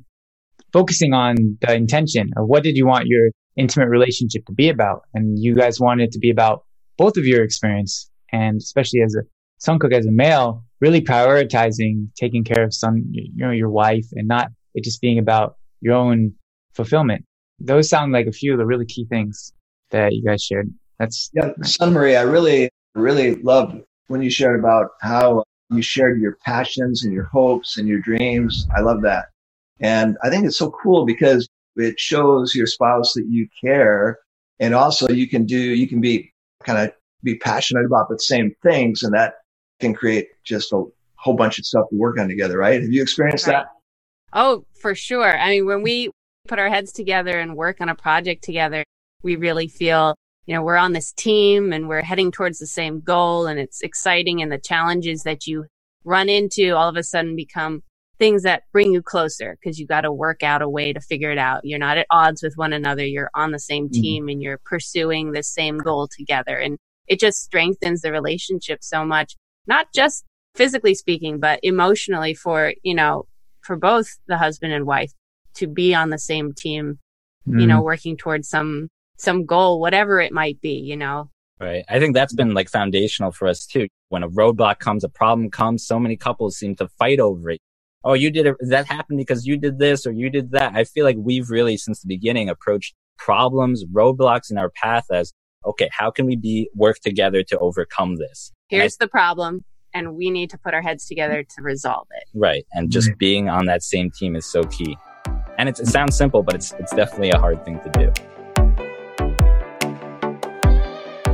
focusing 0.72 1.12
on 1.14 1.58
the 1.60 1.74
intention 1.74 2.30
of 2.36 2.46
what 2.46 2.62
did 2.62 2.76
you 2.76 2.86
want 2.86 3.06
your 3.06 3.30
intimate 3.56 3.88
relationship 3.88 4.44
to 4.46 4.52
be 4.52 4.68
about? 4.68 5.02
And 5.14 5.38
you 5.38 5.54
guys 5.54 5.80
wanted 5.80 6.04
it 6.04 6.12
to 6.12 6.18
be 6.18 6.30
about 6.30 6.64
both 6.98 7.16
of 7.16 7.24
your 7.24 7.42
experience 7.42 8.10
and 8.32 8.56
especially 8.58 9.02
as 9.02 9.14
a 9.14 9.22
Sunkook 9.60 9.92
as 9.92 10.06
a 10.06 10.12
male, 10.12 10.64
really 10.80 11.00
prioritizing 11.00 12.08
taking 12.18 12.44
care 12.44 12.62
of 12.62 12.74
some, 12.74 13.04
you 13.10 13.30
know, 13.34 13.50
your 13.50 13.70
wife 13.70 14.06
and 14.12 14.28
not 14.28 14.48
it 14.74 14.84
just 14.84 15.00
being 15.00 15.18
about 15.18 15.56
your 15.80 15.94
own 15.94 16.32
fulfillment. 16.74 17.24
Those 17.58 17.88
sound 17.88 18.12
like 18.12 18.26
a 18.26 18.32
few 18.32 18.52
of 18.52 18.58
the 18.58 18.66
really 18.66 18.84
key 18.84 19.06
things 19.08 19.52
that 19.90 20.12
you 20.12 20.22
guys 20.22 20.42
shared. 20.42 20.72
That's 20.98 21.30
yeah, 21.32 21.50
Sunmarie. 21.62 22.18
I 22.18 22.22
really, 22.22 22.68
really 22.94 23.36
loved 23.36 23.80
when 24.08 24.22
you 24.22 24.30
shared 24.30 24.58
about 24.58 24.90
how 25.00 25.42
you 25.70 25.82
shared 25.82 26.20
your 26.20 26.36
passions 26.44 27.04
and 27.04 27.12
your 27.12 27.24
hopes 27.24 27.78
and 27.78 27.88
your 27.88 28.00
dreams. 28.00 28.66
I 28.76 28.80
love 28.80 29.02
that. 29.02 29.26
And 29.80 30.16
I 30.22 30.30
think 30.30 30.46
it's 30.46 30.56
so 30.56 30.70
cool 30.70 31.04
because 31.04 31.48
it 31.76 31.98
shows 31.98 32.54
your 32.54 32.66
spouse 32.66 33.12
that 33.14 33.26
you 33.28 33.48
care. 33.60 34.18
And 34.58 34.74
also 34.74 35.08
you 35.08 35.28
can 35.28 35.44
do, 35.44 35.58
you 35.58 35.88
can 35.88 36.00
be 36.00 36.32
kind 36.64 36.78
of 36.78 36.94
be 37.22 37.36
passionate 37.36 37.84
about 37.84 38.08
the 38.08 38.18
same 38.18 38.54
things 38.62 39.02
and 39.02 39.14
that 39.14 39.34
can 39.80 39.94
create 39.94 40.28
just 40.44 40.72
a 40.72 40.84
whole 41.16 41.34
bunch 41.34 41.58
of 41.58 41.66
stuff 41.66 41.88
to 41.90 41.96
work 41.96 42.18
on 42.18 42.28
together, 42.28 42.58
right? 42.58 42.80
Have 42.80 42.90
you 42.90 43.02
experienced 43.02 43.46
right. 43.46 43.64
that? 43.64 43.66
Oh, 44.32 44.64
for 44.80 44.94
sure. 44.94 45.38
I 45.38 45.50
mean, 45.50 45.66
when 45.66 45.82
we 45.82 46.10
put 46.46 46.58
our 46.58 46.68
heads 46.68 46.92
together 46.92 47.38
and 47.38 47.56
work 47.56 47.80
on 47.80 47.88
a 47.88 47.94
project 47.94 48.44
together, 48.44 48.84
we 49.22 49.36
really 49.36 49.68
feel, 49.68 50.14
you 50.46 50.54
know, 50.54 50.62
we're 50.62 50.76
on 50.76 50.92
this 50.92 51.12
team 51.12 51.72
and 51.72 51.88
we're 51.88 52.02
heading 52.02 52.30
towards 52.30 52.58
the 52.58 52.66
same 52.66 53.00
goal 53.00 53.46
and 53.46 53.58
it's 53.58 53.82
exciting 53.82 54.40
and 54.40 54.52
the 54.52 54.58
challenges 54.58 55.22
that 55.24 55.46
you 55.46 55.66
run 56.04 56.28
into 56.28 56.76
all 56.76 56.88
of 56.88 56.96
a 56.96 57.02
sudden 57.02 57.34
become 57.34 57.82
things 58.18 58.42
that 58.42 58.62
bring 58.72 58.92
you 58.92 59.02
closer 59.02 59.58
because 59.60 59.78
you 59.78 59.86
got 59.86 60.02
to 60.02 60.12
work 60.12 60.42
out 60.42 60.62
a 60.62 60.68
way 60.68 60.92
to 60.92 61.00
figure 61.00 61.30
it 61.30 61.38
out. 61.38 61.64
You're 61.64 61.78
not 61.78 61.98
at 61.98 62.06
odds 62.10 62.42
with 62.42 62.56
one 62.56 62.72
another. 62.72 63.04
You're 63.04 63.30
on 63.34 63.52
the 63.52 63.58
same 63.58 63.86
mm-hmm. 63.86 64.00
team 64.00 64.22
mm-hmm. 64.22 64.28
and 64.30 64.42
you're 64.42 64.60
pursuing 64.64 65.32
the 65.32 65.42
same 65.42 65.78
goal 65.78 66.08
together. 66.08 66.56
And 66.56 66.78
it 67.06 67.20
just 67.20 67.42
strengthens 67.42 68.02
the 68.02 68.12
relationship 68.12 68.82
so 68.82 69.04
much, 69.04 69.36
not 69.66 69.88
just 69.94 70.24
physically 70.54 70.94
speaking, 70.94 71.38
but 71.38 71.60
emotionally 71.62 72.34
for, 72.34 72.72
you 72.82 72.94
know, 72.94 73.26
for 73.60 73.76
both 73.76 74.08
the 74.26 74.38
husband 74.38 74.72
and 74.72 74.86
wife 74.86 75.12
to 75.54 75.66
be 75.66 75.94
on 75.94 76.10
the 76.10 76.18
same 76.18 76.52
team, 76.52 76.98
mm-hmm. 77.46 77.58
you 77.58 77.66
know, 77.66 77.76
mm-hmm. 77.76 77.84
working 77.84 78.16
towards 78.16 78.48
some, 78.48 78.88
some 79.18 79.44
goal, 79.44 79.80
whatever 79.80 80.20
it 80.20 80.32
might 80.32 80.60
be, 80.60 80.74
you 80.74 80.96
know. 80.96 81.30
Right. 81.58 81.84
I 81.88 81.98
think 81.98 82.14
that's 82.14 82.34
been 82.34 82.52
like 82.52 82.68
foundational 82.68 83.32
for 83.32 83.48
us 83.48 83.64
too. 83.64 83.88
When 84.10 84.22
a 84.22 84.28
roadblock 84.28 84.78
comes, 84.78 85.04
a 85.04 85.08
problem 85.08 85.50
comes, 85.50 85.86
so 85.86 85.98
many 85.98 86.16
couples 86.16 86.56
seem 86.56 86.76
to 86.76 86.88
fight 86.88 87.18
over 87.18 87.50
it 87.50 87.60
oh, 88.06 88.14
you 88.14 88.30
did 88.30 88.46
it. 88.46 88.54
That 88.60 88.86
happened 88.86 89.18
because 89.18 89.46
you 89.46 89.58
did 89.58 89.78
this 89.80 90.06
or 90.06 90.12
you 90.12 90.30
did 90.30 90.52
that. 90.52 90.74
I 90.76 90.84
feel 90.84 91.04
like 91.04 91.16
we've 91.18 91.50
really, 91.50 91.76
since 91.76 92.00
the 92.00 92.06
beginning, 92.06 92.48
approached 92.48 92.94
problems, 93.18 93.84
roadblocks 93.84 94.48
in 94.50 94.56
our 94.58 94.70
path 94.70 95.06
as, 95.10 95.32
okay, 95.66 95.90
how 95.90 96.12
can 96.12 96.24
we 96.24 96.36
be 96.36 96.70
work 96.74 97.00
together 97.00 97.42
to 97.42 97.58
overcome 97.58 98.16
this? 98.16 98.52
Here's 98.68 98.94
I, 98.94 99.04
the 99.04 99.08
problem. 99.08 99.64
And 99.92 100.14
we 100.14 100.30
need 100.30 100.50
to 100.50 100.58
put 100.58 100.72
our 100.72 100.82
heads 100.82 101.06
together 101.06 101.42
to 101.42 101.62
resolve 101.62 102.06
it. 102.12 102.28
Right. 102.32 102.64
And 102.72 102.92
just 102.92 103.08
mm-hmm. 103.08 103.18
being 103.18 103.48
on 103.48 103.66
that 103.66 103.82
same 103.82 104.12
team 104.12 104.36
is 104.36 104.46
so 104.46 104.62
key. 104.64 104.96
And 105.58 105.68
it 105.68 105.76
sounds 105.76 106.16
simple, 106.16 106.44
but 106.44 106.54
it's, 106.54 106.72
it's 106.78 106.94
definitely 106.94 107.30
a 107.30 107.38
hard 107.38 107.64
thing 107.64 107.80
to 107.80 107.90
do. 107.90 108.12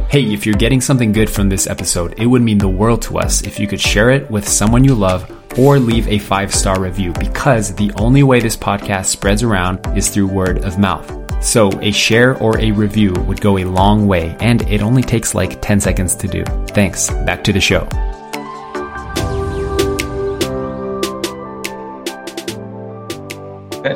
Hey, 0.08 0.32
if 0.32 0.46
you're 0.46 0.54
getting 0.54 0.80
something 0.80 1.12
good 1.12 1.28
from 1.28 1.48
this 1.50 1.66
episode, 1.66 2.18
it 2.18 2.26
would 2.26 2.42
mean 2.42 2.58
the 2.58 2.68
world 2.68 3.02
to 3.02 3.18
us 3.18 3.42
if 3.42 3.58
you 3.58 3.66
could 3.66 3.80
share 3.80 4.10
it 4.10 4.30
with 4.30 4.48
someone 4.48 4.84
you 4.84 4.94
love 4.94 5.30
or 5.58 5.78
leave 5.78 6.08
a 6.08 6.18
five 6.18 6.54
star 6.54 6.80
review 6.80 7.12
because 7.18 7.74
the 7.74 7.92
only 7.96 8.22
way 8.22 8.40
this 8.40 8.56
podcast 8.56 9.06
spreads 9.06 9.42
around 9.42 9.80
is 9.96 10.08
through 10.08 10.26
word 10.26 10.64
of 10.64 10.78
mouth. 10.78 11.10
So 11.42 11.70
a 11.80 11.90
share 11.90 12.36
or 12.38 12.58
a 12.58 12.70
review 12.70 13.12
would 13.26 13.40
go 13.40 13.58
a 13.58 13.64
long 13.64 14.06
way 14.06 14.36
and 14.40 14.62
it 14.70 14.82
only 14.82 15.02
takes 15.02 15.34
like 15.34 15.60
10 15.60 15.80
seconds 15.80 16.14
to 16.16 16.28
do. 16.28 16.44
Thanks. 16.68 17.10
Back 17.10 17.42
to 17.44 17.52
the 17.52 17.60
show. 17.60 17.88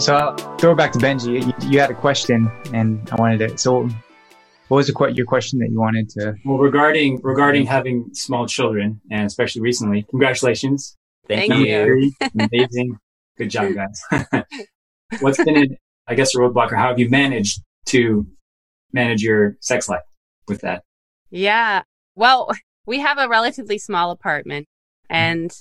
So 0.00 0.14
I'll 0.14 0.56
throw 0.58 0.72
it 0.72 0.76
back 0.76 0.92
to 0.92 0.98
Benji. 0.98 1.46
You, 1.46 1.70
you 1.70 1.80
had 1.80 1.90
a 1.90 1.94
question 1.94 2.50
and 2.72 3.08
I 3.12 3.14
wanted 3.14 3.38
to, 3.48 3.56
so 3.56 3.88
what 4.68 4.78
was 4.78 4.88
the, 4.88 5.12
your 5.14 5.26
question 5.26 5.60
that 5.60 5.70
you 5.70 5.78
wanted 5.78 6.08
to? 6.10 6.34
Well, 6.44 6.58
regarding 6.58 7.20
regarding 7.22 7.66
having 7.66 8.10
small 8.12 8.46
children, 8.46 9.00
and 9.10 9.24
especially 9.24 9.62
recently, 9.62 10.04
congratulations! 10.10 10.96
Thank, 11.28 11.52
Thank 11.52 11.66
you. 11.66 12.12
Amazing, 12.38 12.98
good 13.36 13.50
job, 13.50 13.72
guys. 13.74 14.44
What's 15.20 15.42
been, 15.42 15.76
I 16.06 16.14
guess, 16.14 16.34
a 16.34 16.38
roadblock, 16.38 16.72
or 16.72 16.76
how 16.76 16.88
have 16.88 16.98
you 16.98 17.08
managed 17.08 17.60
to 17.86 18.26
manage 18.92 19.22
your 19.22 19.56
sex 19.60 19.88
life 19.88 20.02
with 20.48 20.60
that? 20.62 20.82
Yeah, 21.30 21.82
well, 22.14 22.50
we 22.86 23.00
have 23.00 23.18
a 23.18 23.28
relatively 23.28 23.78
small 23.78 24.10
apartment, 24.10 24.66
and 25.10 25.52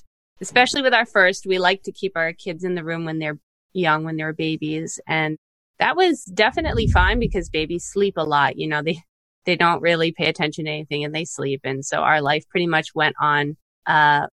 especially 0.42 0.82
with 0.82 0.94
our 0.94 1.06
first, 1.06 1.46
we 1.48 1.60
like 1.60 1.84
to 1.84 1.92
keep 1.92 2.14
our 2.16 2.34
kids 2.34 2.64
in 2.64 2.76
the 2.76 2.84
room 2.84 3.06
when 3.06 3.20
they're 3.20 3.40
young, 3.74 4.04
when 4.04 4.18
they're 4.18 4.34
babies, 4.34 5.00
and 5.08 5.38
that 5.80 5.96
was 5.96 6.24
definitely 6.26 6.88
fine 6.88 7.20
because 7.20 7.50
babies 7.50 7.86
sleep 7.86 8.16
a 8.18 8.24
lot. 8.24 8.58
You 8.58 8.68
know, 8.68 8.82
they, 8.82 9.02
they 9.46 9.56
don't 9.56 9.82
really 9.82 10.12
pay 10.12 10.28
attention 10.28 10.66
to 10.66 10.72
anything 10.72 11.04
and 11.04 11.14
they 11.14 11.26
sleep. 11.26 11.62
And 11.64 11.86
so 11.86 12.00
our 12.00 12.22
life 12.22 12.48
pretty 12.50 12.68
much 12.68 12.96
went 12.96 13.16
on, 13.20 13.58
uh, 13.86 14.28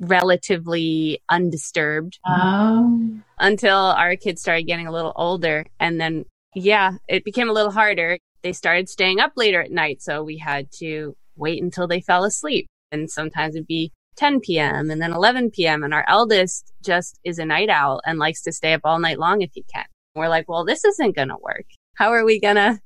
relatively 0.00 1.22
undisturbed 1.28 2.18
oh. 2.26 3.18
until 3.38 3.76
our 3.76 4.16
kids 4.16 4.40
started 4.40 4.64
getting 4.66 4.86
a 4.86 4.92
little 4.92 5.12
older. 5.16 5.64
And 5.80 6.00
then, 6.00 6.24
yeah, 6.54 6.92
it 7.08 7.24
became 7.24 7.48
a 7.48 7.52
little 7.52 7.72
harder. 7.72 8.18
They 8.42 8.52
started 8.52 8.88
staying 8.88 9.20
up 9.20 9.32
later 9.36 9.60
at 9.60 9.70
night. 9.70 10.02
So 10.02 10.22
we 10.22 10.38
had 10.38 10.70
to 10.78 11.16
wait 11.36 11.62
until 11.62 11.86
they 11.86 12.00
fell 12.00 12.24
asleep. 12.24 12.66
And 12.92 13.10
sometimes 13.10 13.54
it'd 13.54 13.66
be 13.66 13.92
10 14.16 14.40
p.m. 14.40 14.90
and 14.90 15.00
then 15.00 15.12
11 15.12 15.50
p.m. 15.50 15.82
And 15.82 15.92
our 15.92 16.04
eldest 16.08 16.72
just 16.82 17.18
is 17.24 17.38
a 17.38 17.44
night 17.44 17.68
owl 17.68 18.00
and 18.04 18.18
likes 18.18 18.42
to 18.42 18.52
stay 18.52 18.72
up 18.72 18.82
all 18.84 18.98
night 18.98 19.18
long 19.18 19.42
if 19.42 19.50
he 19.52 19.64
can. 19.72 19.84
We're 20.14 20.28
like, 20.28 20.48
well, 20.48 20.64
this 20.64 20.84
isn't 20.84 21.16
going 21.16 21.28
to 21.28 21.36
work. 21.40 21.66
How 21.94 22.12
are 22.12 22.24
we 22.24 22.40
going 22.40 22.56
to, 22.56 22.80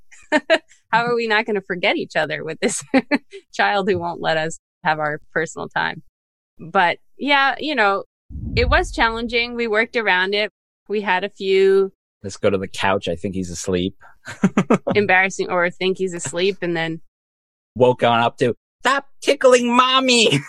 how 0.90 1.04
are 1.04 1.14
we 1.14 1.28
not 1.28 1.46
going 1.46 1.54
to 1.54 1.60
forget 1.60 1.96
each 1.96 2.16
other 2.16 2.44
with 2.44 2.58
this 2.60 2.82
child 3.52 3.88
who 3.88 3.98
won't 3.98 4.20
let 4.20 4.36
us 4.36 4.58
have 4.84 4.98
our 4.98 5.20
personal 5.32 5.68
time? 5.68 6.02
But 6.60 6.98
yeah, 7.18 7.56
you 7.58 7.74
know, 7.74 8.04
it 8.56 8.68
was 8.68 8.92
challenging. 8.92 9.54
We 9.54 9.66
worked 9.66 9.96
around 9.96 10.34
it. 10.34 10.50
We 10.88 11.00
had 11.00 11.24
a 11.24 11.28
few. 11.28 11.92
Let's 12.22 12.36
go 12.36 12.50
to 12.50 12.58
the 12.58 12.68
couch. 12.68 13.08
I 13.08 13.16
think 13.16 13.34
he's 13.34 13.50
asleep. 13.50 13.96
embarrassing 14.94 15.50
or 15.50 15.70
think 15.70 15.96
he's 15.96 16.12
asleep 16.12 16.58
and 16.60 16.76
then 16.76 17.00
woke 17.74 18.02
on 18.02 18.20
up 18.20 18.36
to 18.38 18.54
stop 18.82 19.06
tickling 19.22 19.74
mommy. 19.74 20.30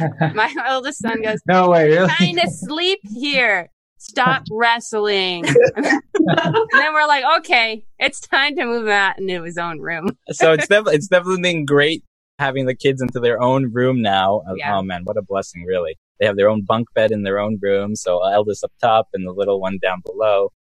My 0.34 0.52
eldest 0.64 1.00
son 1.00 1.22
goes, 1.22 1.38
no 1.46 1.68
way, 1.70 1.88
really? 1.88 2.08
Trying 2.08 2.36
to 2.36 2.50
sleep 2.50 3.00
here 3.04 3.70
stop 3.98 4.42
wrestling. 4.50 5.44
and 5.46 6.02
then 6.16 6.94
we're 6.94 7.06
like, 7.06 7.24
okay, 7.38 7.84
it's 7.98 8.20
time 8.20 8.56
to 8.56 8.64
move 8.64 8.86
that 8.86 9.18
into 9.18 9.42
his 9.42 9.58
own 9.58 9.80
room. 9.80 10.16
so 10.30 10.52
it's 10.52 10.68
definitely 10.68 10.94
it's 10.96 11.08
definitely 11.08 11.42
been 11.42 11.64
great 11.64 12.04
having 12.38 12.66
the 12.66 12.74
kids 12.74 13.00
into 13.00 13.20
their 13.20 13.40
own 13.40 13.72
room 13.72 14.02
now. 14.02 14.42
Uh, 14.48 14.54
yeah. 14.56 14.76
Oh 14.76 14.82
man, 14.82 15.02
what 15.04 15.16
a 15.16 15.22
blessing, 15.22 15.64
really. 15.64 15.98
They 16.20 16.26
have 16.26 16.36
their 16.36 16.48
own 16.48 16.62
bunk 16.62 16.88
bed 16.94 17.10
in 17.10 17.22
their 17.22 17.38
own 17.38 17.58
room. 17.60 17.96
So 17.96 18.22
eldest 18.24 18.64
up 18.64 18.72
top 18.80 19.08
and 19.12 19.26
the 19.26 19.32
little 19.32 19.60
one 19.60 19.78
down 19.80 20.02
below. 20.04 20.52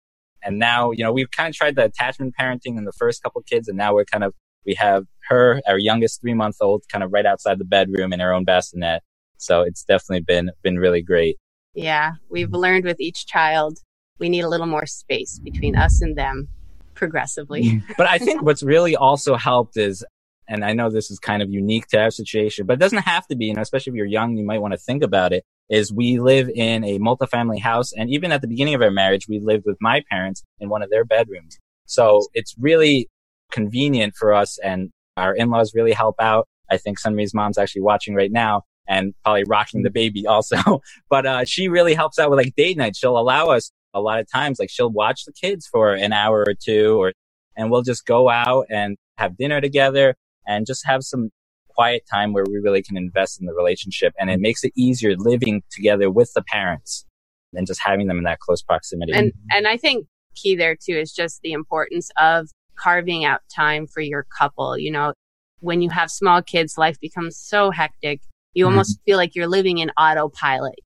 And 0.44 0.60
now, 0.60 0.92
you 0.92 1.04
know, 1.04 1.12
we've 1.12 1.32
kind 1.32 1.50
of 1.50 1.56
tried 1.56 1.76
the 1.76 1.86
attachment 1.86 2.36
parenting 2.40 2.78
in 2.78 2.86
the 2.86 2.94
first 2.94 3.24
couple 3.24 3.42
kids, 3.42 3.68
and 3.68 3.78
now 3.78 3.94
we're 3.94 4.06
kind 4.06 4.24
of 4.24 4.34
we 4.66 4.76
have 4.76 5.06
her, 5.30 5.62
our 5.68 5.78
youngest 5.78 6.22
three 6.22 6.34
month 6.34 6.58
old, 6.62 6.84
kind 6.92 7.04
of 7.04 7.12
right 7.12 7.26
outside 7.26 7.60
the 7.60 7.66
bedroom 7.66 8.14
in 8.14 8.20
her 8.20 8.34
own 8.34 8.46
bassinet. 8.46 9.02
So 9.38 9.62
it's 9.62 9.84
definitely 9.84 10.22
been 10.22 10.52
been 10.62 10.78
really 10.78 11.02
great. 11.02 11.38
Yeah, 11.74 12.14
we've 12.30 12.52
learned 12.52 12.86
with 12.86 13.00
each 13.00 13.26
child, 13.26 13.80
we 14.20 14.30
need 14.30 14.42
a 14.42 14.50
little 14.50 14.68
more 14.68 14.86
space 14.86 15.40
between 15.40 15.76
us 15.76 16.02
and 16.02 16.18
them 16.18 16.48
progressively. 16.94 17.84
But 17.98 18.08
I 18.08 18.18
think 18.18 18.42
what's 18.44 18.64
really 18.64 18.96
also 18.96 19.36
helped 19.36 19.78
is, 19.78 20.06
and 20.48 20.64
I 20.64 20.74
know 20.74 20.90
this 20.90 21.10
is 21.12 21.20
kind 21.20 21.42
of 21.42 21.50
unique 21.50 21.88
to 21.88 22.00
our 22.00 22.12
situation, 22.12 22.66
but 22.66 22.74
it 22.74 22.80
doesn't 22.80 23.00
have 23.00 23.26
to 23.28 23.36
be, 23.36 23.48
you 23.48 23.54
know, 23.54 23.62
especially 23.62 23.92
if 23.92 23.98
you're 23.98 24.06
young, 24.06 24.38
you 24.38 24.46
might 24.46 24.60
want 24.62 24.74
to 24.74 24.78
think 24.78 25.04
about 25.04 25.34
it, 25.34 25.44
is 25.70 25.92
we 25.92 26.20
live 26.20 26.50
in 26.50 26.84
a 26.84 27.00
multifamily 27.00 27.60
house. 27.60 27.92
And 27.94 28.10
even 28.10 28.32
at 28.32 28.42
the 28.42 28.48
beginning 28.48 28.76
of 28.76 28.82
our 28.82 28.92
marriage, 28.92 29.28
we 29.28 29.40
lived 29.40 29.64
with 29.66 29.78
my 29.82 30.04
parents 30.10 30.44
in 30.60 30.70
one 30.70 30.84
of 30.84 30.90
their 30.90 31.06
bedrooms. 31.06 31.58
So 31.86 32.22
it's 32.34 32.56
really 32.60 33.10
convenient 33.52 34.16
for 34.16 34.34
us 34.34 34.58
and 34.60 34.90
our 35.18 35.34
in-laws 35.34 35.74
really 35.74 35.94
help 35.94 36.16
out. 36.20 36.48
I 36.70 36.78
think 36.78 37.00
Sunmarie's 37.00 37.34
mom's 37.34 37.58
actually 37.58 37.82
watching 37.82 38.16
right 38.16 38.32
now 38.32 38.64
and 38.88 39.14
probably 39.24 39.44
rocking 39.46 39.84
the 39.84 39.90
baby 39.90 40.28
also. 40.28 40.82
but 41.10 41.26
uh, 41.26 41.46
she 41.46 41.68
really 41.68 41.94
helps 41.94 42.20
out 42.20 42.30
with 42.30 42.38
like 42.38 42.56
date 42.56 42.78
night. 42.78 42.96
She'll 42.96 43.18
allow 43.18 43.48
us 43.50 43.72
a 43.94 44.02
lot 44.02 44.20
of 44.20 44.30
times, 44.30 44.60
like 44.60 44.70
she'll 44.70 44.90
watch 44.90 45.26
the 45.26 45.32
kids 45.32 45.68
for 45.68 45.94
an 45.94 46.12
hour 46.12 46.44
or 46.46 46.54
two, 46.54 47.00
or 47.00 47.14
and 47.56 47.72
we'll 47.72 47.82
just 47.82 48.06
go 48.06 48.30
out 48.30 48.68
and 48.70 48.98
have 49.18 49.38
dinner 49.38 49.62
together 49.62 50.16
and 50.48 50.66
just 50.66 50.86
have 50.86 51.04
some 51.04 51.30
quiet 51.70 52.04
time 52.12 52.34
where 52.34 52.46
we 52.46 52.58
really 52.58 52.82
can 52.82 52.98
invest 52.98 53.40
in 53.40 53.46
the 53.46 53.54
relationship. 53.54 54.14
And 54.20 54.30
it 54.30 54.40
makes 54.40 54.64
it 54.64 54.72
easier 54.76 55.16
living 55.18 55.62
together 55.72 56.10
with 56.10 56.32
the 56.34 56.42
parents 56.42 57.06
than 57.54 57.66
just 57.66 57.82
having 57.84 58.08
them 58.08 58.18
in 58.18 58.24
that 58.24 58.40
close 58.40 58.62
proximity. 58.62 59.14
And 59.14 59.32
and 59.52 59.68
I 59.68 59.78
think 59.78 60.08
key 60.36 60.56
there 60.56 60.76
too 60.76 60.98
is 60.98 61.14
just 61.14 61.42
the 61.42 61.54
importance 61.54 62.10
of 62.18 62.50
carving 62.78 63.26
out 63.26 63.42
time 63.54 63.88
for 63.88 64.02
your 64.02 64.26
couple. 64.38 64.78
You 64.78 64.92
know, 64.92 65.14
when 65.60 65.82
you 65.82 65.90
have 65.90 66.12
small 66.12 66.42
kids, 66.42 66.78
life 66.78 67.00
becomes 67.00 67.38
so 67.38 67.72
hectic. 67.72 68.22
You 68.54 68.66
mm-hmm. 68.66 68.74
almost 68.74 69.00
feel 69.06 69.18
like 69.18 69.36
you're 69.36 69.48
living 69.48 69.80
in 69.80 69.92
autopilot. 69.92 70.80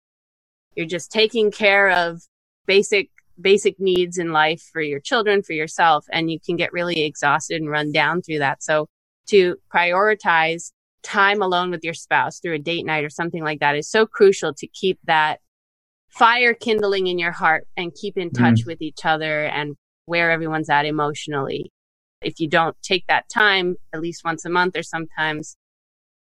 You're 0.76 0.86
just 0.86 1.12
taking 1.12 1.52
care 1.52 1.89
of 1.89 2.22
basic 2.65 3.10
basic 3.41 3.80
needs 3.80 4.17
in 4.17 4.34
life 4.34 4.62
for 4.74 4.82
your 4.82 5.00
children, 5.00 5.41
for 5.41 5.54
yourself, 5.54 6.06
and 6.12 6.30
you 6.30 6.39
can 6.45 6.58
get 6.58 6.74
really 6.74 7.04
exhausted 7.04 7.62
and 7.62 7.69
run 7.69 7.91
down 7.91 8.22
through 8.22 8.39
that. 8.39 8.62
So 8.62 8.88
to 9.30 9.56
prioritize 9.74 10.72
time 11.04 11.42
alone 11.42 11.72
with 11.72 11.84
your 11.84 11.94
spouse 11.94 12.39
through 12.39 12.56
a 12.56 12.60
date 12.60 12.86
night 12.86 13.04
or 13.04 13.10
something 13.10 13.44
like 13.44 13.60
that 13.60 13.76
is 13.76 13.89
so 13.89 14.06
crucial 14.06 14.54
to 14.54 14.68
keep 14.68 15.00
that 15.06 15.39
fire 16.10 16.54
kindling 16.54 17.08
in 17.08 17.20
your 17.20 17.32
heart 17.32 17.68
and 17.78 17.96
keep 17.96 18.18
in 18.18 18.32
touch 18.32 18.63
mm. 18.63 18.65
with 18.65 18.82
each 18.82 19.06
other 19.06 19.46
and 19.46 19.76
where 20.06 20.32
everyone's 20.32 20.70
at 20.70 20.86
emotionally. 20.86 21.72
If 22.22 22.39
you 22.39 22.50
don't 22.50 22.76
take 22.82 23.06
that 23.08 23.30
time 23.30 23.76
at 23.94 24.02
least 24.02 24.24
once 24.26 24.44
a 24.44 24.50
month 24.50 24.76
or 24.76 24.84
sometimes 24.84 25.56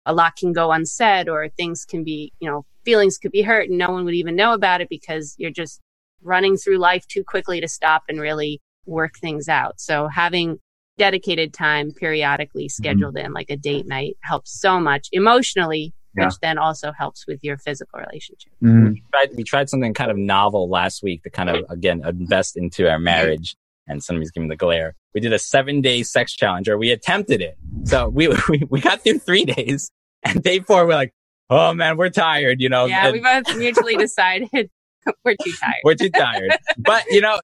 a 0.07 0.14
lot 0.14 0.37
can 0.37 0.53
go 0.53 0.71
unsaid 0.71 1.29
or 1.29 1.49
things 1.49 1.85
can 1.85 2.05
be, 2.05 2.33
you 2.38 2.49
know, 2.49 2.64
feelings 2.85 3.18
could 3.18 3.33
be 3.33 3.42
hurt 3.42 3.68
and 3.68 3.79
no 3.79 3.90
one 3.90 4.05
would 4.05 4.14
even 4.14 4.37
know 4.37 4.53
about 4.53 4.81
it 4.81 4.88
because 4.88 5.35
you're 5.38 5.51
just 5.51 5.81
running 6.23 6.57
through 6.57 6.79
life 6.79 7.07
too 7.07 7.25
quickly 7.25 7.61
to 7.61 7.68
stop 7.68 8.05
and 8.09 8.21
really 8.21 8.61
work 8.87 9.18
things 9.18 9.49
out. 9.49 9.81
So 9.81 10.09
having 10.09 10.59
dedicated 10.98 11.54
time 11.54 11.92
periodically 11.92 12.64
mm-hmm. 12.64 12.82
scheduled 12.82 13.14
mm-hmm. 13.14 13.26
in 13.26 13.32
like 13.32 13.50
a 13.50 13.56
date 13.56 13.87
night 13.87 14.16
helps 14.22 14.61
so 14.61 14.78
much 14.78 15.08
emotionally 15.12 15.94
yeah. 16.16 16.26
which 16.26 16.34
then 16.42 16.58
also 16.58 16.92
helps 16.92 17.26
with 17.26 17.42
your 17.42 17.56
physical 17.56 18.00
relationship 18.00 18.52
mm-hmm. 18.62 18.92
we, 18.92 19.02
tried, 19.12 19.37
we, 19.37 19.44
tried, 19.44 19.68
something 19.70 19.94
kind 19.94 20.11
of 20.11 20.16
novel 20.16 20.68
last 20.68 21.02
week 21.02 21.22
to 21.22 21.30
kind 21.30 21.48
of 21.48 21.64
again 21.70 22.02
invest 22.04 22.56
into 22.56 22.90
our 22.90 22.98
marriage 22.98 23.56
and 23.87 24.02
somebody's 24.02 24.30
giving 24.30 24.48
the 24.48 24.56
glare 24.56 24.94
we 25.14 25.20
did 25.20 25.32
a 25.32 25.38
seven 25.38 25.80
day 25.80 26.02
sex 26.02 26.34
challenge 26.34 26.68
or 26.68 26.76
we 26.76 26.90
attempted 26.90 27.40
it 27.40 27.56
so 27.84 28.08
we, 28.08 28.28
we, 28.48 28.62
we 28.68 28.80
got 28.80 29.02
through 29.02 29.18
three 29.18 29.44
days 29.44 29.90
and 30.24 30.42
day 30.42 30.61
four 30.61 30.87
we're 30.87 30.94
like 30.94 31.14
oh 31.50 31.72
man 31.72 31.96
we're 31.96 32.11
tired 32.11 32.61
you 32.61 32.68
know 32.68 32.87
yeah 32.87 33.06
and, 33.06 33.12
we 33.12 33.20
both 33.20 33.56
mutually 33.56 33.96
decided 33.96 34.48
we're 35.24 35.37
too 35.42 35.52
tired 35.61 35.80
we're 35.84 35.94
too 35.94 36.11
tired 36.11 36.50
but 36.78 37.04
you 37.08 37.20
know 37.20 37.38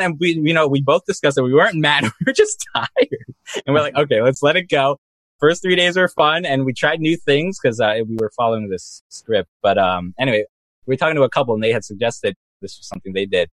and 0.00 0.16
we, 0.18 0.32
you 0.32 0.54
know, 0.54 0.66
we 0.68 0.82
both 0.82 1.04
discussed 1.06 1.36
that 1.36 1.44
we 1.44 1.54
weren't 1.54 1.76
mad. 1.76 2.04
We 2.20 2.24
were 2.26 2.32
just 2.32 2.64
tired. 2.74 3.08
And 3.66 3.74
we're 3.74 3.80
like, 3.80 3.96
okay, 3.96 4.22
let's 4.22 4.42
let 4.42 4.56
it 4.56 4.68
go. 4.68 4.98
First 5.38 5.62
three 5.62 5.76
days 5.76 5.96
were 5.96 6.08
fun 6.08 6.44
and 6.44 6.64
we 6.64 6.72
tried 6.72 7.00
new 7.00 7.16
things 7.16 7.58
because 7.60 7.80
uh, 7.80 7.94
we 8.06 8.16
were 8.18 8.30
following 8.36 8.68
this 8.68 9.02
script. 9.08 9.48
But, 9.62 9.78
um, 9.78 10.14
anyway, 10.18 10.44
we 10.86 10.92
were 10.92 10.96
talking 10.96 11.16
to 11.16 11.22
a 11.22 11.30
couple 11.30 11.54
and 11.54 11.62
they 11.62 11.72
had 11.72 11.84
suggested 11.84 12.34
this 12.60 12.78
was 12.78 12.86
something 12.86 13.12
they 13.12 13.26
did. 13.26 13.48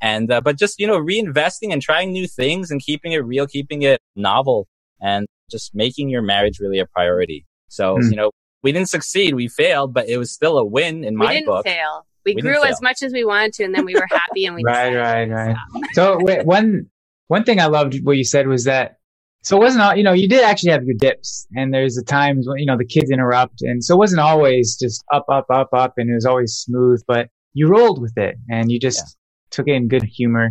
And, 0.00 0.30
uh, 0.30 0.40
but 0.40 0.58
just, 0.58 0.78
you 0.78 0.86
know, 0.86 0.98
reinvesting 0.98 1.72
and 1.72 1.82
trying 1.82 2.12
new 2.12 2.26
things 2.26 2.70
and 2.70 2.80
keeping 2.80 3.12
it 3.12 3.18
real, 3.18 3.46
keeping 3.46 3.82
it 3.82 4.00
novel 4.16 4.68
and 5.00 5.26
just 5.50 5.74
making 5.74 6.08
your 6.08 6.22
marriage 6.22 6.60
really 6.60 6.78
a 6.78 6.86
priority. 6.86 7.44
So, 7.68 7.96
mm. 7.96 8.10
you 8.10 8.16
know, 8.16 8.30
we 8.62 8.72
didn't 8.72 8.88
succeed. 8.88 9.34
We 9.34 9.48
failed, 9.48 9.92
but 9.92 10.08
it 10.08 10.18
was 10.18 10.32
still 10.32 10.58
a 10.58 10.64
win 10.64 11.04
in 11.04 11.14
we 11.14 11.26
my 11.26 11.42
book. 11.44 11.64
Fail 11.64 12.06
we, 12.24 12.34
we 12.34 12.42
grew 12.42 12.62
as 12.64 12.80
much 12.80 13.02
as 13.02 13.12
we 13.12 13.24
wanted 13.24 13.52
to, 13.54 13.64
and 13.64 13.74
then 13.74 13.84
we 13.84 13.94
were 13.94 14.06
happy 14.10 14.46
and 14.46 14.54
we 14.54 14.62
right, 14.66 14.94
right, 14.94 15.28
right. 15.28 15.56
so 15.92 16.18
wait, 16.20 16.44
one 16.46 16.86
one 17.28 17.44
thing 17.44 17.60
I 17.60 17.66
loved 17.66 17.98
what 18.04 18.16
you 18.16 18.24
said 18.24 18.46
was 18.46 18.64
that 18.64 18.98
so 19.42 19.56
it 19.56 19.60
wasn't 19.60 19.82
all 19.82 19.96
you 19.96 20.04
know 20.04 20.12
you 20.12 20.28
did 20.28 20.42
actually 20.44 20.72
have 20.72 20.84
your 20.84 20.96
dips, 20.98 21.46
and 21.56 21.72
there's 21.72 21.94
the 21.94 22.04
times 22.04 22.46
when 22.48 22.58
you 22.58 22.66
know 22.66 22.78
the 22.78 22.86
kids 22.86 23.10
interrupt, 23.10 23.62
and 23.62 23.82
so 23.82 23.94
it 23.94 23.98
wasn't 23.98 24.20
always 24.20 24.76
just 24.76 25.04
up, 25.12 25.26
up, 25.28 25.46
up, 25.50 25.68
up, 25.72 25.94
and 25.96 26.10
it 26.10 26.14
was 26.14 26.26
always 26.26 26.52
smooth, 26.54 27.02
but 27.06 27.28
you 27.54 27.68
rolled 27.68 28.00
with 28.00 28.16
it 28.16 28.36
and 28.50 28.70
you 28.70 28.80
just 28.80 28.98
yeah. 28.98 29.50
took 29.50 29.68
it 29.68 29.72
in 29.72 29.88
good 29.88 30.04
humor. 30.04 30.50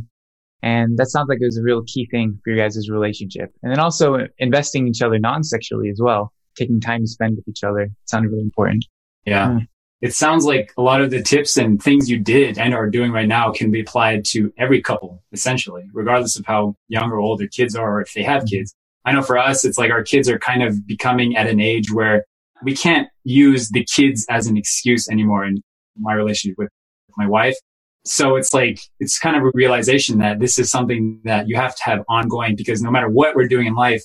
And 0.64 0.98
that 0.98 1.08
sounds 1.08 1.28
like 1.28 1.40
it 1.42 1.46
was 1.46 1.58
a 1.58 1.64
real 1.64 1.82
key 1.88 2.08
thing 2.12 2.40
for 2.44 2.52
your 2.52 2.64
guys' 2.64 2.88
relationship. 2.88 3.52
And 3.64 3.72
then 3.72 3.80
also 3.80 4.28
investing 4.38 4.84
in 4.84 4.90
each 4.90 5.02
other 5.02 5.18
non-sexually 5.18 5.90
as 5.90 6.00
well, 6.00 6.32
taking 6.56 6.80
time 6.80 7.02
to 7.02 7.08
spend 7.08 7.38
with 7.38 7.48
each 7.48 7.64
other 7.64 7.90
sounded 8.06 8.30
really 8.30 8.44
important. 8.44 8.86
Yeah. 9.26 9.48
Mm 9.48 9.68
it 10.02 10.16
sounds 10.16 10.46
like 10.46 10.74
a 10.78 10.82
lot 10.82 11.02
of 11.02 11.12
the 11.12 11.22
tips 11.22 11.58
and 11.58 11.82
things 11.82 12.10
you 12.10 12.18
did 12.18 12.58
and 12.58 12.74
are 12.74 12.90
doing 12.90 13.12
right 13.12 13.28
now 13.28 13.52
can 13.52 13.70
be 13.70 13.82
applied 13.82 14.26
to 14.26 14.52
every 14.58 14.82
couple, 14.82 15.24
essentially, 15.32 15.84
regardless 15.94 16.38
of 16.38 16.46
how 16.46 16.76
young 16.88 17.12
or 17.12 17.18
old 17.18 17.40
their 17.40 17.48
kids 17.48 17.76
are 17.76 17.98
or 17.98 18.02
if 18.02 18.14
they 18.14 18.24
have 18.24 18.44
mm-hmm. 18.44 18.58
kids. 18.58 18.76
I 19.06 19.12
know 19.12 19.22
for 19.22 19.38
us, 19.38 19.64
it's 19.64 19.78
like 19.78 19.92
our 19.92 20.04
kids 20.04 20.28
are 20.28 20.40
kind 20.40 20.64
of 20.64 20.88
becoming 20.88 21.36
at 21.36 21.48
an 21.48 21.60
age 21.60 21.92
where 21.92 22.26
we 22.64 22.76
can't 22.76 23.10
use 23.24 23.70
the 23.70 23.86
kids 23.86 24.26
as 24.30 24.48
an 24.48 24.58
excuse 24.58 25.08
anymore 25.08 25.46
in 25.46 25.62
my 25.98 26.14
relationship 26.14 26.58
with 26.58 26.70
my 27.18 27.28
wife. 27.28 27.56
So 28.04 28.36
it's 28.36 28.54
like, 28.54 28.80
it's 29.00 29.20
kind 29.20 29.36
of 29.36 29.44
a 29.44 29.52
realization 29.54 30.18
that 30.20 30.40
this 30.40 30.58
is 30.58 30.72
something 30.72 31.22
that 31.26 31.48
you 31.48 31.56
have 31.56 31.76
to 31.76 31.84
have 31.84 32.04
ongoing 32.10 32.56
because 32.56 32.82
no 32.82 32.90
matter 32.90 33.10
what 33.10 33.36
we're 33.36 33.48
doing 33.48 33.68
in 33.68 33.76
life, 33.76 34.04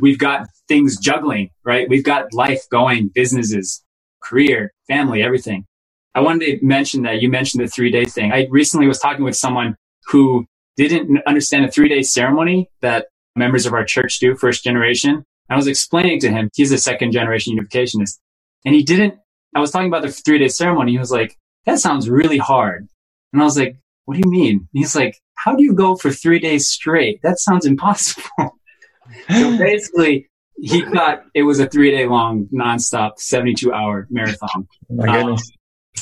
we've 0.00 0.18
got 0.18 0.46
things 0.68 0.98
juggling, 0.98 1.50
right? 1.64 1.88
We've 1.88 2.04
got 2.04 2.32
life 2.32 2.62
going, 2.70 3.10
businesses, 3.12 3.82
career, 4.26 4.72
family, 4.88 5.22
everything. 5.22 5.66
I 6.14 6.20
wanted 6.20 6.46
to 6.46 6.66
mention 6.66 7.02
that 7.02 7.20
you 7.20 7.28
mentioned 7.30 7.62
the 7.62 7.68
three 7.68 7.90
day 7.90 8.04
thing. 8.04 8.32
I 8.32 8.46
recently 8.50 8.86
was 8.86 8.98
talking 8.98 9.24
with 9.24 9.36
someone 9.36 9.76
who 10.06 10.46
didn't 10.76 11.20
understand 11.26 11.64
a 11.64 11.70
three 11.70 11.88
day 11.88 12.02
ceremony 12.02 12.70
that 12.80 13.06
members 13.34 13.66
of 13.66 13.72
our 13.72 13.84
church 13.84 14.18
do, 14.18 14.34
first 14.34 14.64
generation. 14.64 15.24
I 15.48 15.56
was 15.56 15.66
explaining 15.66 16.20
to 16.20 16.30
him, 16.30 16.50
he's 16.54 16.72
a 16.72 16.78
second 16.78 17.12
generation 17.12 17.56
unificationist 17.56 18.18
and 18.64 18.74
he 18.74 18.82
didn't, 18.82 19.14
I 19.54 19.60
was 19.60 19.70
talking 19.70 19.88
about 19.88 20.02
the 20.02 20.10
three 20.10 20.38
day 20.38 20.48
ceremony. 20.48 20.92
He 20.92 20.98
was 20.98 21.12
like, 21.12 21.36
that 21.66 21.78
sounds 21.78 22.08
really 22.08 22.38
hard. 22.38 22.88
And 23.32 23.42
I 23.42 23.44
was 23.44 23.58
like, 23.58 23.76
what 24.06 24.14
do 24.14 24.22
you 24.24 24.30
mean? 24.30 24.68
He's 24.72 24.96
like, 24.96 25.20
how 25.34 25.54
do 25.54 25.62
you 25.62 25.74
go 25.74 25.96
for 25.96 26.10
three 26.10 26.38
days 26.38 26.66
straight? 26.66 27.20
That 27.22 27.38
sounds 27.38 27.66
impossible. 27.66 28.24
so 29.28 29.58
basically, 29.58 30.28
he 30.58 30.82
thought 30.82 31.24
it 31.34 31.42
was 31.42 31.60
a 31.60 31.68
three 31.68 31.90
day 31.90 32.06
long, 32.06 32.48
nonstop, 32.52 33.18
72 33.18 33.72
hour 33.72 34.06
marathon. 34.10 34.48
Oh 34.90 34.94
my 34.94 35.06
goodness. 35.06 35.50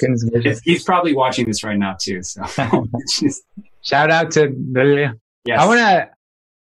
Um, 0.04 0.30
goodness 0.30 0.60
he's 0.64 0.82
probably 0.82 1.14
watching 1.14 1.46
this 1.46 1.62
right 1.64 1.78
now 1.78 1.96
too. 2.00 2.22
So 2.22 2.42
shout 3.82 4.10
out 4.10 4.30
to 4.32 4.54
Lilia. 4.72 5.14
Yes. 5.44 5.60
I 5.60 5.66
want 5.66 5.78
to 5.80 6.08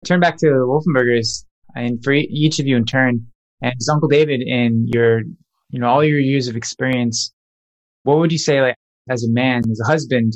turn 0.04 0.20
back 0.20 0.36
to 0.38 0.46
Wolfenbergers 0.46 1.44
and 1.74 2.02
for 2.02 2.12
each 2.12 2.58
of 2.58 2.66
you 2.66 2.76
in 2.76 2.84
turn 2.84 3.26
and 3.62 3.72
as 3.78 3.88
Uncle 3.88 4.08
David 4.08 4.42
in 4.42 4.86
your, 4.92 5.20
you 5.70 5.80
know, 5.80 5.88
all 5.88 6.04
your 6.04 6.18
years 6.18 6.48
of 6.48 6.56
experience. 6.56 7.32
What 8.02 8.18
would 8.18 8.32
you 8.32 8.38
say, 8.38 8.60
like, 8.60 8.76
as 9.08 9.24
a 9.24 9.30
man, 9.30 9.62
as 9.70 9.80
a 9.80 9.90
husband, 9.90 10.34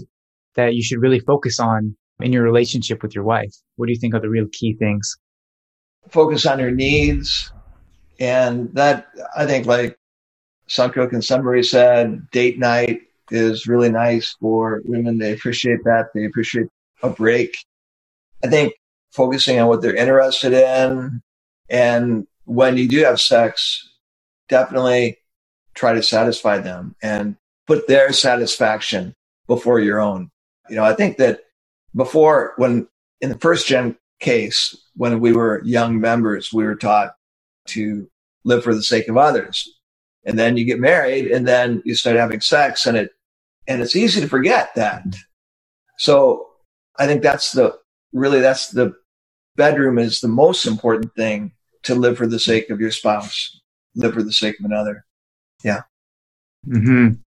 that 0.54 0.74
you 0.74 0.82
should 0.82 1.00
really 1.00 1.20
focus 1.20 1.60
on 1.60 1.96
in 2.20 2.32
your 2.32 2.42
relationship 2.42 3.02
with 3.02 3.14
your 3.14 3.24
wife? 3.24 3.52
What 3.76 3.86
do 3.86 3.92
you 3.92 3.98
think 3.98 4.14
are 4.14 4.20
the 4.20 4.30
real 4.30 4.46
key 4.52 4.74
things? 4.78 5.16
Focus 6.10 6.46
on 6.46 6.58
your 6.58 6.70
needs. 6.70 7.52
And 8.20 8.74
that, 8.74 9.08
I 9.36 9.46
think, 9.46 9.66
like 9.66 9.98
Suncook 10.68 11.12
and 11.12 11.24
Sunbury 11.24 11.62
said, 11.62 12.30
date 12.30 12.58
night 12.58 13.02
is 13.30 13.66
really 13.66 13.90
nice 13.90 14.36
for 14.40 14.82
women. 14.84 15.18
They 15.18 15.32
appreciate 15.32 15.84
that. 15.84 16.06
They 16.14 16.24
appreciate 16.24 16.66
a 17.02 17.10
break. 17.10 17.56
I 18.44 18.48
think 18.48 18.74
focusing 19.12 19.58
on 19.60 19.68
what 19.68 19.82
they're 19.82 19.94
interested 19.94 20.52
in. 20.52 21.22
And 21.68 22.26
when 22.44 22.76
you 22.76 22.88
do 22.88 23.04
have 23.04 23.20
sex, 23.20 23.88
definitely 24.48 25.18
try 25.74 25.92
to 25.92 26.02
satisfy 26.02 26.58
them 26.58 26.96
and 27.02 27.36
put 27.66 27.86
their 27.86 28.12
satisfaction 28.12 29.14
before 29.46 29.80
your 29.80 30.00
own. 30.00 30.30
You 30.68 30.76
know, 30.76 30.84
I 30.84 30.94
think 30.94 31.18
that 31.18 31.40
before 31.94 32.54
when 32.56 32.88
in 33.20 33.28
the 33.28 33.38
first 33.38 33.66
gen 33.66 33.96
case, 34.20 34.76
when 34.98 35.20
we 35.20 35.32
were 35.32 35.62
young 35.64 36.00
members, 36.00 36.52
we 36.52 36.64
were 36.64 36.74
taught 36.74 37.14
to 37.68 38.10
live 38.44 38.64
for 38.64 38.74
the 38.74 38.82
sake 38.82 39.08
of 39.08 39.16
others. 39.16 39.66
And 40.26 40.36
then 40.36 40.56
you 40.56 40.64
get 40.64 40.80
married 40.80 41.30
and 41.30 41.46
then 41.46 41.80
you 41.84 41.94
start 41.94 42.16
having 42.16 42.40
sex 42.40 42.84
and 42.84 42.96
it, 42.96 43.12
and 43.68 43.80
it's 43.80 43.94
easy 43.94 44.20
to 44.20 44.28
forget 44.28 44.74
that. 44.74 45.04
So 45.98 46.48
I 46.98 47.06
think 47.06 47.22
that's 47.22 47.52
the, 47.52 47.78
really, 48.12 48.40
that's 48.40 48.70
the 48.70 48.92
bedroom 49.56 49.98
is 49.98 50.20
the 50.20 50.28
most 50.28 50.66
important 50.66 51.14
thing 51.14 51.52
to 51.84 51.94
live 51.94 52.18
for 52.18 52.26
the 52.26 52.40
sake 52.40 52.68
of 52.68 52.80
your 52.80 52.90
spouse, 52.90 53.60
live 53.94 54.14
for 54.14 54.24
the 54.24 54.32
sake 54.32 54.58
of 54.58 54.64
another. 54.64 55.04
Yeah. 55.62 55.82
Mm-hmm. 56.66 57.20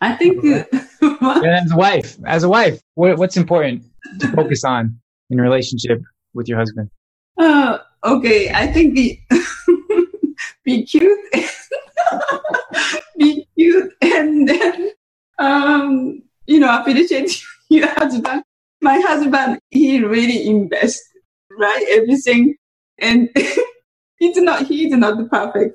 I 0.00 0.16
think 0.16 0.44
as 1.02 1.70
a 1.70 1.76
wife, 1.76 2.16
as 2.26 2.42
a 2.42 2.48
wife, 2.48 2.80
what, 2.94 3.18
what's 3.18 3.36
important 3.36 3.84
to 4.18 4.28
focus 4.32 4.64
on 4.64 4.98
in 5.30 5.38
a 5.38 5.42
relationship 5.42 6.00
with 6.34 6.48
your 6.48 6.58
husband? 6.58 6.90
Uh, 7.36 7.78
okay, 8.04 8.50
I 8.52 8.66
think 8.68 8.94
be 8.94 9.26
be 10.64 10.84
cute, 10.84 11.18
be 13.18 13.46
cute, 13.56 13.92
and 14.00 14.48
then 14.48 14.92
um, 15.38 16.22
you 16.46 16.60
know 16.60 16.78
appreciate 16.78 17.42
your 17.68 17.88
husband. 17.88 18.44
My 18.80 19.00
husband, 19.00 19.58
he 19.70 20.04
really 20.04 20.46
invests 20.46 21.02
right 21.50 21.84
everything, 21.90 22.54
and 22.98 23.28
he's 24.18 24.36
not 24.36 24.66
he's 24.66 24.92
not 24.92 25.28
perfect. 25.30 25.74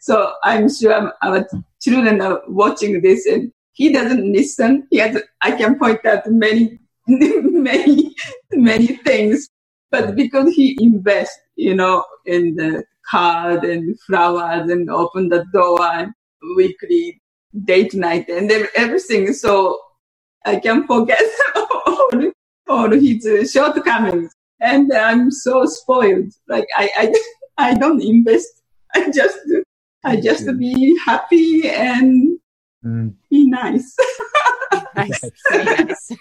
so 0.00 0.32
I'm 0.44 0.68
sure 0.68 1.12
our 1.22 1.46
children 1.80 2.20
are 2.20 2.42
watching 2.46 3.00
this, 3.02 3.26
and 3.26 3.52
he 3.72 3.92
doesn't 3.92 4.32
listen. 4.32 4.86
He 4.90 4.98
has 4.98 5.20
I 5.40 5.52
can 5.52 5.78
point 5.78 6.04
out 6.06 6.30
many 6.30 6.78
many 7.08 8.14
many 8.52 8.86
things 8.98 9.48
but 9.92 10.16
because 10.16 10.52
he 10.54 10.76
invests 10.80 11.38
you 11.56 11.74
know, 11.74 12.04
in 12.26 12.54
the 12.56 12.84
card 13.08 13.64
and 13.64 13.98
flowers 14.00 14.70
and 14.70 14.90
open 14.90 15.28
the 15.28 15.44
door 15.52 15.82
and 15.82 16.12
weekly 16.56 17.20
date 17.64 17.94
night 17.94 18.28
and 18.28 18.50
everything. 18.74 19.32
So 19.32 19.78
I 20.44 20.56
can 20.56 20.86
forget 20.86 21.22
all, 21.56 22.32
all 22.68 22.90
his 22.90 23.52
shortcomings. 23.52 24.32
And 24.60 24.92
I'm 24.92 25.30
so 25.30 25.64
spoiled. 25.66 26.32
Like 26.48 26.66
I, 26.76 26.90
I, 26.96 27.14
I 27.70 27.74
don't 27.74 28.02
invest. 28.02 28.48
I 28.94 29.10
just, 29.10 29.38
I 30.04 30.20
just 30.20 30.46
be 30.58 30.98
happy 31.04 31.68
and 31.68 32.38
mm. 32.84 33.14
be 33.30 33.48
nice. 33.48 33.96
nice. 34.96 35.20
Be 35.50 35.64
nice. 35.64 36.12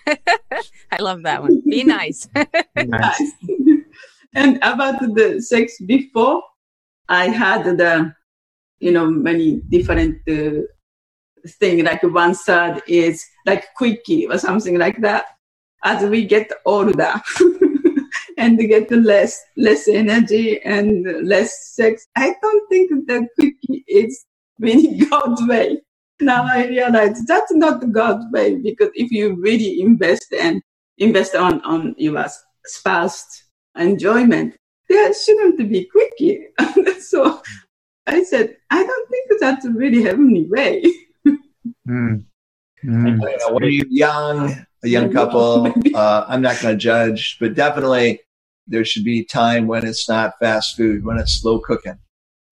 I 0.92 1.02
love 1.02 1.24
that 1.24 1.42
one. 1.42 1.62
Be 1.68 1.84
nice. 1.84 2.28
nice. 2.76 3.32
And 4.34 4.58
about 4.58 5.00
the 5.16 5.42
sex 5.42 5.80
before, 5.86 6.42
I 7.10 7.28
had 7.28 7.66
the, 7.78 8.14
you 8.80 8.92
know, 8.92 9.10
many 9.10 9.62
different 9.70 10.18
uh, 10.30 10.62
thing. 11.48 11.84
Like 11.84 12.04
one 12.04 12.36
side 12.36 12.82
is 12.88 13.26
like 13.46 13.74
quickie 13.76 14.28
or 14.28 14.38
something 14.38 14.78
like 14.78 15.02
that. 15.02 15.26
As 15.84 16.04
we 16.08 16.26
get 16.26 16.52
older 16.66 17.14
and 18.38 18.60
get 18.60 18.92
less 18.92 19.42
less 19.58 19.88
energy 19.88 20.62
and 20.62 21.28
less 21.28 21.74
sex, 21.74 22.08
I 22.16 22.36
don't 22.42 22.70
think 22.70 23.08
the 23.08 23.28
quickie 23.36 23.84
is 23.88 24.26
really 24.60 25.06
God's 25.10 25.46
way. 25.48 25.82
Now 26.22 26.46
I 26.46 26.68
realize 26.68 27.26
that's 27.26 27.52
not 27.52 27.92
God's 27.92 28.26
way 28.32 28.56
because 28.56 28.92
if 28.94 29.12
you 29.12 29.36
really 29.42 29.82
invest 29.82 30.34
and 30.40 30.62
invest 31.00 31.36
on 31.36 31.62
on 31.62 31.96
your 31.98 32.28
spouse 32.66 33.44
enjoyment, 33.78 34.56
there 34.90 35.14
shouldn't 35.14 35.58
be 35.70 35.86
quickie. 35.86 36.48
so 37.00 37.42
I 38.08 38.24
said, 38.24 38.58
I 38.70 38.84
don't 38.84 39.10
think 39.10 39.40
that's 39.40 39.66
a 39.66 39.72
really 39.72 40.04
heavenly 40.04 40.46
way. 40.46 40.84
mm. 41.88 42.26
Mm. 42.84 43.54
when 43.54 43.72
you're 43.72 43.86
young, 43.90 44.66
a 44.84 44.88
young 44.88 45.12
couple, 45.12 45.72
uh, 45.96 46.26
I'm 46.28 46.42
not 46.42 46.60
going 46.60 46.76
to 46.76 46.80
judge, 46.80 47.38
but 47.40 47.54
definitely 47.54 48.22
there 48.68 48.84
should 48.86 49.04
be 49.04 49.24
time 49.24 49.68
when 49.68 49.86
it's 49.86 50.10
not 50.10 50.40
fast 50.40 50.78
food, 50.78 51.06
when 51.06 51.18
it's 51.18 51.42
slow 51.42 51.60
cooking. 51.60 52.00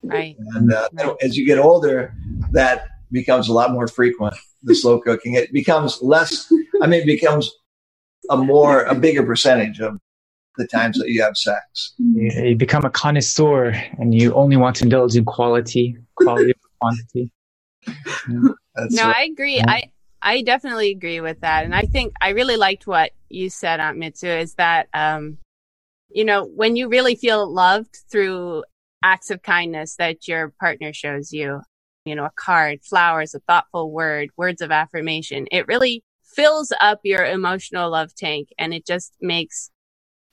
Right. 0.02 0.36
And 0.54 0.72
uh, 0.72 0.88
right. 0.92 1.16
as 1.20 1.36
you 1.36 1.46
get 1.46 1.58
older, 1.58 2.14
that 2.52 2.86
becomes 3.10 3.48
a 3.48 3.52
lot 3.52 3.72
more 3.72 3.88
frequent. 3.88 4.34
The 4.62 4.74
slow 4.74 5.00
cooking, 5.00 5.34
it 5.34 5.52
becomes 5.52 6.00
less. 6.00 6.50
I 6.80 6.86
mean, 6.86 7.02
it 7.02 7.06
becomes 7.06 7.50
a 8.28 8.36
more, 8.36 8.82
a 8.82 8.94
bigger 8.94 9.24
percentage 9.24 9.80
of 9.80 9.98
the 10.56 10.66
times 10.66 10.98
that 10.98 11.08
you 11.08 11.22
have 11.22 11.36
sex. 11.36 11.94
You, 11.98 12.30
you 12.48 12.56
become 12.56 12.84
a 12.84 12.90
connoisseur 12.90 13.70
and 13.98 14.14
you 14.14 14.34
only 14.34 14.56
want 14.56 14.76
to 14.76 14.84
indulge 14.84 15.16
in 15.16 15.24
quality, 15.24 15.96
quality 16.16 16.52
over 16.52 16.70
quantity. 16.80 17.32
no, 18.28 18.54
right. 19.06 19.16
I 19.16 19.24
agree. 19.24 19.56
Yeah. 19.56 19.70
I, 19.70 19.90
I 20.22 20.42
definitely 20.42 20.90
agree 20.90 21.20
with 21.20 21.40
that. 21.40 21.64
And 21.64 21.74
I 21.74 21.82
think 21.82 22.12
I 22.20 22.30
really 22.30 22.56
liked 22.56 22.86
what 22.86 23.12
you 23.28 23.48
said, 23.48 23.80
Aunt 23.80 23.98
Mitsue, 23.98 24.40
is 24.42 24.54
that, 24.54 24.88
um, 24.92 25.38
you 26.10 26.24
know, 26.24 26.44
when 26.44 26.76
you 26.76 26.88
really 26.88 27.14
feel 27.14 27.50
loved 27.50 27.98
through 28.10 28.64
acts 29.02 29.30
of 29.30 29.42
kindness 29.42 29.96
that 29.96 30.28
your 30.28 30.52
partner 30.60 30.92
shows 30.92 31.32
you, 31.32 31.62
you 32.04 32.14
know, 32.14 32.26
a 32.26 32.32
card, 32.36 32.80
flowers, 32.82 33.34
a 33.34 33.40
thoughtful 33.40 33.90
word, 33.90 34.28
words 34.36 34.60
of 34.60 34.70
affirmation, 34.70 35.46
it 35.50 35.66
really 35.68 36.02
fills 36.22 36.72
up 36.80 37.00
your 37.02 37.24
emotional 37.24 37.90
love 37.90 38.14
tank 38.14 38.48
and 38.58 38.74
it 38.74 38.86
just 38.86 39.14
makes 39.20 39.70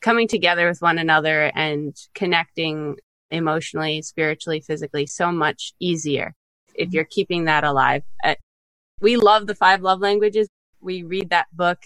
coming 0.02 0.28
together 0.28 0.68
with 0.68 0.82
one 0.82 0.98
another 0.98 1.52
and 1.56 1.96
connecting 2.14 2.98
emotionally, 3.32 4.02
spiritually, 4.02 4.62
physically 4.62 5.06
so 5.06 5.32
much 5.32 5.74
easier 5.80 6.34
if 6.76 6.94
you're 6.94 7.06
keeping 7.06 7.46
that 7.46 7.64
alive. 7.64 8.04
Uh, 8.24 8.36
we 9.02 9.18
love 9.18 9.48
the 9.48 9.56
five 9.56 9.82
love 9.82 10.00
languages. 10.00 10.48
We 10.80 11.04
read 11.04 11.32
that 11.32 11.48
book 11.52 11.80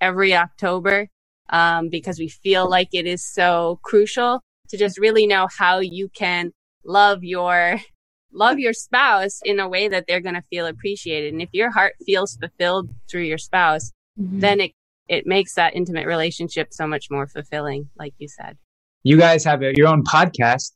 every 0.00 0.34
October 0.34 1.08
um, 1.50 1.88
because 1.88 2.18
we 2.18 2.28
feel 2.28 2.68
like 2.68 2.88
it 2.92 3.06
is 3.06 3.24
so 3.24 3.80
crucial 3.82 4.40
to 4.68 4.76
just 4.76 4.98
really 4.98 5.26
know 5.26 5.48
how 5.58 5.78
you 5.78 6.08
can 6.08 6.52
love 6.84 7.22
your 7.22 7.78
love 8.32 8.58
your 8.58 8.72
spouse 8.72 9.40
in 9.44 9.60
a 9.60 9.68
way 9.68 9.88
that 9.88 10.04
they're 10.06 10.20
going 10.20 10.34
to 10.34 10.42
feel 10.42 10.66
appreciated. 10.66 11.32
And 11.32 11.42
if 11.42 11.48
your 11.52 11.70
heart 11.70 11.94
feels 12.04 12.36
fulfilled 12.36 12.90
through 13.08 13.22
your 13.22 13.38
spouse, 13.38 13.92
mm-hmm. 14.20 14.40
then 14.40 14.60
it 14.60 14.72
it 15.08 15.26
makes 15.26 15.54
that 15.54 15.74
intimate 15.74 16.06
relationship 16.06 16.68
so 16.72 16.86
much 16.86 17.06
more 17.10 17.26
fulfilling, 17.26 17.88
like 17.96 18.14
you 18.18 18.28
said. 18.28 18.56
You 19.02 19.18
guys 19.18 19.44
have 19.44 19.62
a, 19.62 19.72
your 19.76 19.88
own 19.88 20.02
podcast. 20.02 20.72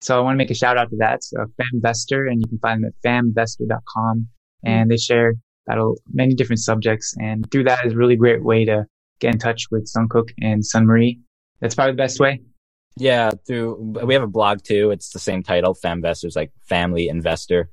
So 0.00 0.18
I 0.18 0.20
want 0.20 0.34
to 0.34 0.38
make 0.38 0.50
a 0.50 0.54
shout 0.54 0.76
out 0.76 0.90
to 0.90 0.96
that. 0.98 1.24
So 1.24 1.46
Famvestor, 1.58 2.30
and 2.30 2.40
you 2.40 2.46
can 2.46 2.58
find 2.58 2.84
them 2.84 2.90
at 2.90 3.08
famvestor.com. 3.08 4.28
And 4.64 4.90
they 4.90 4.96
share 4.96 5.34
about 5.68 5.96
many 6.12 6.34
different 6.34 6.60
subjects. 6.60 7.14
And 7.18 7.50
through 7.50 7.64
that 7.64 7.84
is 7.84 7.94
a 7.94 7.96
really 7.96 8.16
great 8.16 8.42
way 8.42 8.64
to 8.64 8.86
get 9.20 9.32
in 9.32 9.38
touch 9.38 9.64
with 9.70 9.90
Sunkook 9.90 10.30
and 10.40 10.62
Sunmarie. 10.62 11.20
That's 11.60 11.74
probably 11.74 11.92
the 11.92 11.98
best 11.98 12.20
way. 12.20 12.42
Yeah, 12.96 13.30
through 13.46 13.74
we 14.04 14.14
have 14.14 14.22
a 14.22 14.28
blog 14.28 14.62
too. 14.62 14.90
It's 14.90 15.10
the 15.10 15.18
same 15.18 15.42
title, 15.42 15.74
Famvestor's 15.74 16.36
like 16.36 16.52
family 16.68 17.08
investor. 17.08 17.70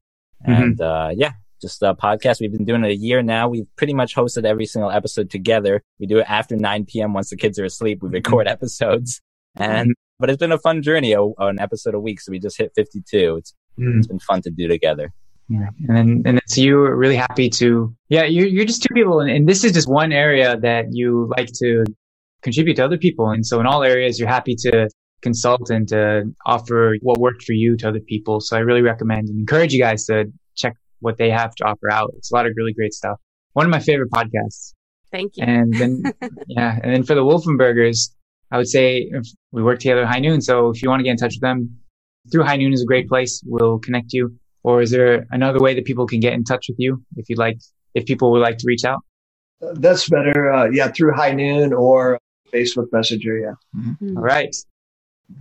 Mm-hmm. 0.48 0.62
And 0.62 0.78
mm-hmm. 0.78 1.10
uh, 1.10 1.10
yeah, 1.16 1.34
just 1.62 1.82
a 1.84 1.94
podcast. 1.94 2.42
We've 2.42 2.52
been 2.52 2.66
doing 2.66 2.84
it 2.84 2.92
a 2.92 2.96
year 2.96 3.22
now. 3.22 3.48
We've 3.48 3.68
pretty 3.76 3.94
much 3.94 4.16
hosted 4.16 4.46
every 4.46 4.66
single 4.66 4.92
episode 4.92 5.30
together. 5.30 5.84
We 6.00 6.08
do 6.08 6.20
it 6.20 6.26
after 6.28 6.56
9 6.56 6.86
p.m. 6.86 7.14
once 7.14 7.30
the 7.30 7.38
kids 7.38 7.60
are 7.60 7.66
asleep. 7.66 8.02
We 8.02 8.10
record 8.10 8.48
mm-hmm. 8.48 8.54
episodes 8.54 9.22
and, 9.56 9.94
but 10.20 10.30
it's 10.30 10.40
been 10.40 10.52
a 10.52 10.58
fun 10.58 10.82
journey, 10.82 11.14
an 11.14 11.60
episode 11.60 11.94
a 11.94 12.00
week. 12.00 12.22
So 12.22 12.32
we 12.32 12.40
just 12.40 12.58
hit 12.58 12.72
52. 12.76 13.38
It's, 13.38 13.54
mm. 13.80 13.98
it's 13.98 14.08
been 14.08 14.20
fun 14.20 14.42
to 14.44 14.52
do 14.52 14.68
together. 14.68 15.12
Yeah. 15.50 15.68
And 15.88 15.98
then, 15.98 16.22
and 16.26 16.38
it's 16.38 16.58
you 16.58 16.80
really 16.80 17.18
happy 17.18 17.50
to, 17.50 17.94
yeah, 18.10 18.24
you're, 18.24 18.48
you're 18.48 18.66
just 18.66 18.84
two 18.84 18.94
people. 18.94 19.20
And, 19.20 19.30
and 19.30 19.50
this 19.50 19.64
is 19.64 19.74
just 19.74 19.90
one 19.90 20.14
area 20.14 20.58
that 20.58 20.86
you 20.92 21.32
like 21.38 21.50
to 21.56 21.84
contribute 22.42 22.76
to 22.76 22.86
other 22.86 22.98
people. 22.98 23.30
And 23.30 23.46
so 23.46 23.60
in 23.60 23.66
all 23.66 23.84
areas, 23.84 24.20
you're 24.20 24.30
happy 24.30 24.56
to 24.60 24.90
consult 25.22 25.70
and 25.70 25.88
to 25.90 26.34
offer 26.46 26.96
what 27.02 27.20
worked 27.20 27.44
for 27.44 27.54
you 27.54 27.76
to 27.78 27.90
other 27.90 28.00
people. 28.00 28.40
So 28.40 28.56
I 28.56 28.62
really 28.62 28.82
recommend 28.82 29.28
and 29.28 29.40
encourage 29.40 29.74
you 29.74 29.80
guys 29.80 30.06
to 30.06 30.32
check 30.56 30.76
what 31.02 31.18
they 31.18 31.30
have 31.30 31.54
to 31.56 31.66
offer 31.66 31.92
out. 31.92 32.14
It's 32.18 32.32
a 32.32 32.36
lot 32.36 32.46
of 32.46 32.54
really 32.56 32.74
great 32.74 32.94
stuff. 32.94 33.20
One 33.54 33.66
of 33.66 33.72
my 33.72 33.80
favorite 33.80 34.12
podcasts. 34.12 34.74
Thank 35.12 35.36
you. 35.36 35.44
And 35.46 35.74
then, 35.74 36.04
yeah. 36.48 36.80
And 36.82 36.94
then 36.94 37.04
for 37.04 37.16
the 37.16 37.22
Wolfenbergers, 37.22 38.12
I 38.52 38.58
would 38.58 38.68
say 38.68 39.12
we 39.52 39.62
work 39.64 39.80
together 39.80 40.04
at 40.04 40.08
High 40.08 40.20
Noon. 40.20 40.42
So 40.42 40.70
if 40.70 40.82
you 40.82 40.90
want 40.90 41.02
to 41.02 41.04
get 41.04 41.12
in 41.12 41.18
touch 41.18 41.36
with 41.36 41.42
them 41.42 41.78
through 42.32 42.44
High 42.44 42.58
Noon 42.58 42.74
is 42.74 42.84
a 42.84 42.86
great 42.86 43.10
place. 43.10 43.42
We'll 43.46 43.80
connect 43.80 44.14
you. 44.14 44.38
Or 44.64 44.82
is 44.82 44.92
there 44.92 45.26
another 45.32 45.60
way 45.60 45.74
that 45.74 45.86
people 45.86 46.06
can 46.06 46.20
get 46.20 46.34
in 46.34 46.44
touch 46.44 46.68
with 46.70 46.78
you 46.80 47.04
if 47.18 47.30
you'd 47.30 47.40
like, 47.40 47.58
if 47.96 48.06
people 48.06 48.32
would 48.32 48.42
like 48.42 48.58
to 48.60 48.66
reach 48.68 48.86
out? 48.86 49.00
That's 49.60 50.08
better. 50.08 50.52
Uh, 50.52 50.70
yeah. 50.72 50.90
Through 50.90 51.14
High 51.14 51.34
Noon 51.34 51.74
or 51.74 52.20
Facebook 52.54 52.88
Messenger. 52.92 53.38
Yeah. 53.38 53.82
Mm-hmm. 53.82 54.18
All 54.18 54.24
right. 54.24 54.56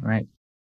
All 0.02 0.08
right. 0.08 0.26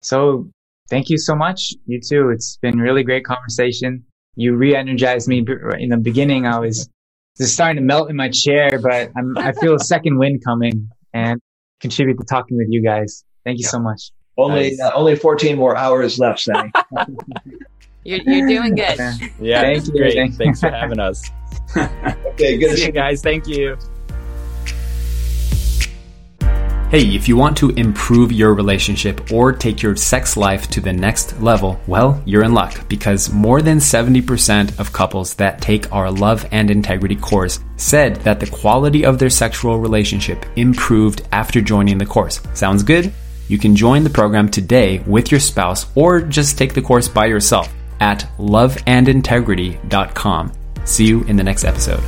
So 0.02 0.48
thank 0.88 1.10
you 1.10 1.18
so 1.18 1.34
much. 1.34 1.74
You 1.86 2.00
too. 2.00 2.30
It's 2.30 2.56
been 2.56 2.78
really 2.78 3.02
great 3.02 3.24
conversation 3.24 4.04
you 4.40 4.56
re-energized 4.56 5.28
me 5.28 5.44
in 5.78 5.90
the 5.90 5.98
beginning. 5.98 6.46
I 6.46 6.58
was 6.58 6.88
just 7.36 7.54
starting 7.54 7.76
to 7.76 7.82
melt 7.82 8.10
in 8.10 8.16
my 8.16 8.30
chair, 8.30 8.70
but 8.82 9.10
I'm, 9.16 9.36
I 9.36 9.52
feel 9.52 9.74
a 9.74 9.80
second 9.80 10.18
wind 10.18 10.42
coming 10.44 10.88
and 11.12 11.40
contribute 11.80 12.18
to 12.18 12.24
talking 12.24 12.56
with 12.56 12.68
you 12.70 12.82
guys. 12.82 13.24
Thank 13.44 13.58
you 13.58 13.64
yeah. 13.64 13.70
so 13.70 13.80
much. 13.80 14.10
Only 14.38 14.70
nice. 14.70 14.80
uh, 14.80 14.92
only 14.94 15.16
14 15.16 15.56
more 15.56 15.76
hours 15.76 16.18
left, 16.18 16.40
Sammy. 16.40 16.70
you're, 18.04 18.20
you're 18.22 18.48
doing 18.48 18.74
good. 18.74 18.98
Yeah, 19.38 19.60
Thank 19.60 19.86
you. 19.86 19.92
great. 19.92 20.34
Thanks 20.34 20.60
for 20.60 20.70
having 20.70 21.00
us. 21.00 21.30
okay, 21.76 22.56
good 22.56 22.70
to 22.70 22.76
see 22.76 22.86
you 22.86 22.92
guys. 22.92 23.20
Thank 23.20 23.46
you. 23.46 23.76
Hey, 26.90 27.14
if 27.14 27.28
you 27.28 27.36
want 27.36 27.56
to 27.58 27.70
improve 27.70 28.32
your 28.32 28.52
relationship 28.52 29.30
or 29.30 29.52
take 29.52 29.80
your 29.80 29.94
sex 29.94 30.36
life 30.36 30.66
to 30.70 30.80
the 30.80 30.92
next 30.92 31.40
level, 31.40 31.80
well, 31.86 32.20
you're 32.26 32.42
in 32.42 32.52
luck 32.52 32.88
because 32.88 33.30
more 33.30 33.62
than 33.62 33.78
70% 33.78 34.76
of 34.80 34.92
couples 34.92 35.34
that 35.34 35.62
take 35.62 35.92
our 35.92 36.10
love 36.10 36.44
and 36.50 36.68
integrity 36.68 37.14
course 37.14 37.60
said 37.76 38.16
that 38.22 38.40
the 38.40 38.48
quality 38.48 39.04
of 39.04 39.20
their 39.20 39.30
sexual 39.30 39.78
relationship 39.78 40.44
improved 40.56 41.22
after 41.30 41.60
joining 41.60 41.96
the 41.96 42.06
course. 42.06 42.40
Sounds 42.54 42.82
good? 42.82 43.12
You 43.46 43.56
can 43.56 43.76
join 43.76 44.02
the 44.02 44.10
program 44.10 44.48
today 44.48 44.98
with 45.06 45.30
your 45.30 45.38
spouse 45.38 45.86
or 45.94 46.20
just 46.20 46.58
take 46.58 46.74
the 46.74 46.82
course 46.82 47.06
by 47.06 47.26
yourself 47.26 47.72
at 48.00 48.28
loveandintegrity.com. 48.38 50.52
See 50.84 51.06
you 51.06 51.22
in 51.26 51.36
the 51.36 51.44
next 51.44 51.62
episode. 51.62 52.02